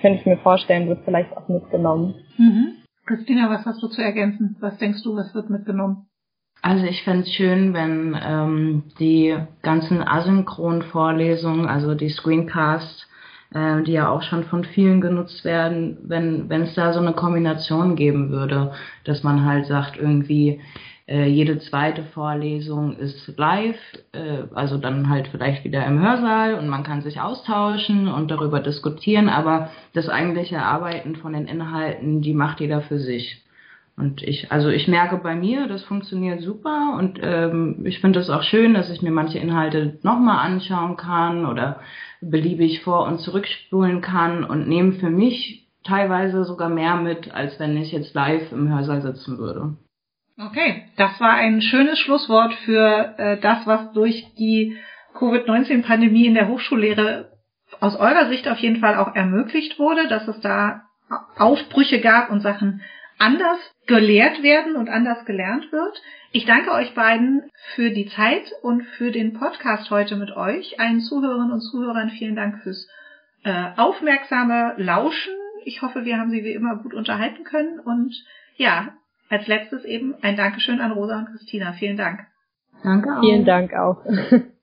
könnte 0.01 0.21
ich 0.21 0.27
mir 0.27 0.37
vorstellen, 0.39 0.89
wird 0.89 1.05
vielleicht 1.07 1.35
auch 1.35 1.49
mitgenommen. 1.49 2.15
Mhm. 2.37 2.75
Christina, 3.07 3.49
was 3.49 3.65
hast 3.65 3.83
du 3.83 3.89
zu 3.89 4.03
ergänzen? 4.03 4.57
Was 4.61 4.77
denkst 4.77 5.03
du, 5.03 5.17
was 5.17 5.35
wird 5.35 5.49
mitgenommen? 5.49 6.07
Also 6.61 6.85
ich 6.85 7.03
fände 7.05 7.23
es 7.23 7.33
schön, 7.33 7.73
wenn 7.73 8.15
ähm, 8.23 8.85
die 8.99 9.37
ganzen 9.63 10.07
asynchronen 10.07 10.83
Vorlesungen, 10.83 11.67
also 11.67 11.95
die 11.95 12.11
Screencasts, 12.11 13.07
äh, 13.55 13.83
die 13.83 13.93
ja 13.93 14.09
auch 14.09 14.23
schon 14.23 14.45
von 14.45 14.65
vielen 14.65 15.01
genutzt 15.01 15.45
werden, 15.45 15.97
wenn 16.03 16.49
wenn 16.49 16.63
es 16.63 16.75
da 16.75 16.93
so 16.93 17.01
eine 17.01 17.13
Kombination 17.13 17.97
geben 17.97 18.31
würde, 18.31 18.73
dass 19.05 19.23
man 19.23 19.45
halt 19.45 19.67
sagt 19.67 19.97
irgendwie 19.97 20.61
äh, 21.07 21.27
jede 21.27 21.59
zweite 21.59 22.03
Vorlesung 22.03 22.97
ist 22.97 23.37
live, 23.37 23.79
äh, 24.13 24.45
also 24.55 24.79
dann 24.79 25.09
halt 25.09 25.29
vielleicht 25.29 25.65
wieder 25.65 25.85
im 25.87 26.01
Hörsaal 26.01 26.55
und 26.55 26.69
man 26.69 26.83
kann 26.83 27.03
sich 27.03 27.21
austauschen 27.21 28.09
und 28.09 28.31
darüber 28.31 28.61
diskutieren, 28.61 29.29
aber 29.29 29.71
das 29.93 30.09
eigentliche 30.09 30.63
Arbeiten 30.63 31.17
von 31.17 31.35
den 31.35 31.47
Inhalten, 31.47 32.23
die 32.23 32.35
macht 32.35 32.61
jeder 32.61 32.81
für 32.81 32.99
sich. 32.99 33.43
Und 33.97 34.23
ich, 34.23 34.51
also 34.51 34.71
ich 34.71 34.89
merke 34.89 35.19
bei 35.19 35.37
mir, 35.37 35.69
das 35.69 35.85
funktioniert 35.85 36.41
super 36.41 36.97
und 36.99 37.21
ähm, 37.23 37.83
ich 37.85 38.01
finde 38.01 38.19
es 38.19 38.29
auch 38.29 38.43
schön, 38.43 38.75
dass 38.75 38.91
ich 38.91 39.03
mir 39.03 39.13
manche 39.13 39.39
Inhalte 39.39 39.99
nochmal 40.03 40.45
anschauen 40.45 40.97
kann 40.97 41.47
oder 41.47 41.79
beliebig 42.31 42.83
vor- 42.83 43.07
und 43.07 43.21
zurückspulen 43.21 44.01
kann 44.01 44.45
und 44.45 44.69
nehme 44.69 44.93
für 44.93 45.11
mich 45.11 45.69
teilweise 45.85 46.45
sogar 46.45 46.69
mehr 46.69 46.97
mit, 46.97 47.33
als 47.33 47.59
wenn 47.61 47.77
ich 47.77 47.93
jetzt 47.93 48.15
live 48.15 48.53
im 48.53 48.69
Hörsaal 48.69 49.03
sitzen 49.03 49.39
würde. 49.39 49.77
Okay, 50.39 50.85
das 50.97 51.21
war 51.21 51.35
ein 51.35 51.61
schönes 51.61 51.99
Schlusswort 51.99 52.55
für 52.65 53.15
äh, 53.19 53.41
das, 53.41 53.67
was 53.67 53.93
durch 53.93 54.27
die 54.37 54.77
Covid-19-Pandemie 55.15 56.27
in 56.27 56.35
der 56.35 56.49
Hochschullehre 56.49 57.31
aus 57.81 57.97
eurer 57.97 58.29
Sicht 58.29 58.49
auf 58.49 58.59
jeden 58.59 58.81
Fall 58.81 58.97
auch 58.97 59.15
ermöglicht 59.15 59.79
wurde, 59.79 60.09
dass 60.09 60.27
es 60.27 60.41
da 60.41 60.83
Aufbrüche 61.37 62.01
gab 62.01 62.31
und 62.31 62.41
Sachen 62.41 62.83
anders 63.25 63.59
gelehrt 63.87 64.43
werden 64.43 64.77
und 64.77 64.89
anders 64.89 65.25
gelernt 65.25 65.73
wird. 65.73 66.03
Ich 66.33 66.45
danke 66.45 66.73
euch 66.73 66.95
beiden 66.95 67.51
für 67.75 67.91
die 67.91 68.07
Zeit 68.07 68.53
und 68.63 68.83
für 68.99 69.11
den 69.11 69.33
Podcast 69.33 69.91
heute 69.91 70.17
mit 70.17 70.37
euch. 70.37 70.79
Allen 70.79 71.01
Zuhörerinnen 71.01 71.53
und 71.53 71.61
Zuhörern 71.61 72.11
vielen 72.11 72.37
Dank 72.37 72.63
fürs 72.63 72.87
äh, 73.45 73.71
aufmerksame 73.77 74.75
Lauschen. 74.77 75.33
Ich 75.65 75.81
hoffe, 75.81 76.05
wir 76.05 76.19
haben 76.19 76.31
Sie 76.31 76.45
wie 76.45 76.53
immer 76.53 76.77
gut 76.77 76.93
unterhalten 76.93 77.45
können 77.45 77.81
und 77.81 78.15
ja, 78.57 78.93
als 79.31 79.47
letztes 79.47 79.85
eben 79.85 80.15
ein 80.21 80.37
Dankeschön 80.37 80.81
an 80.81 80.93
Rosa 80.93 81.19
und 81.19 81.27
Christina. 81.27 81.73
Vielen 81.73 81.97
Dank. 81.97 82.27
Danke 82.83 83.09
auch. 83.17 83.21
Vielen 83.21 83.45
Dank 83.47 83.73
auch. 83.73 84.05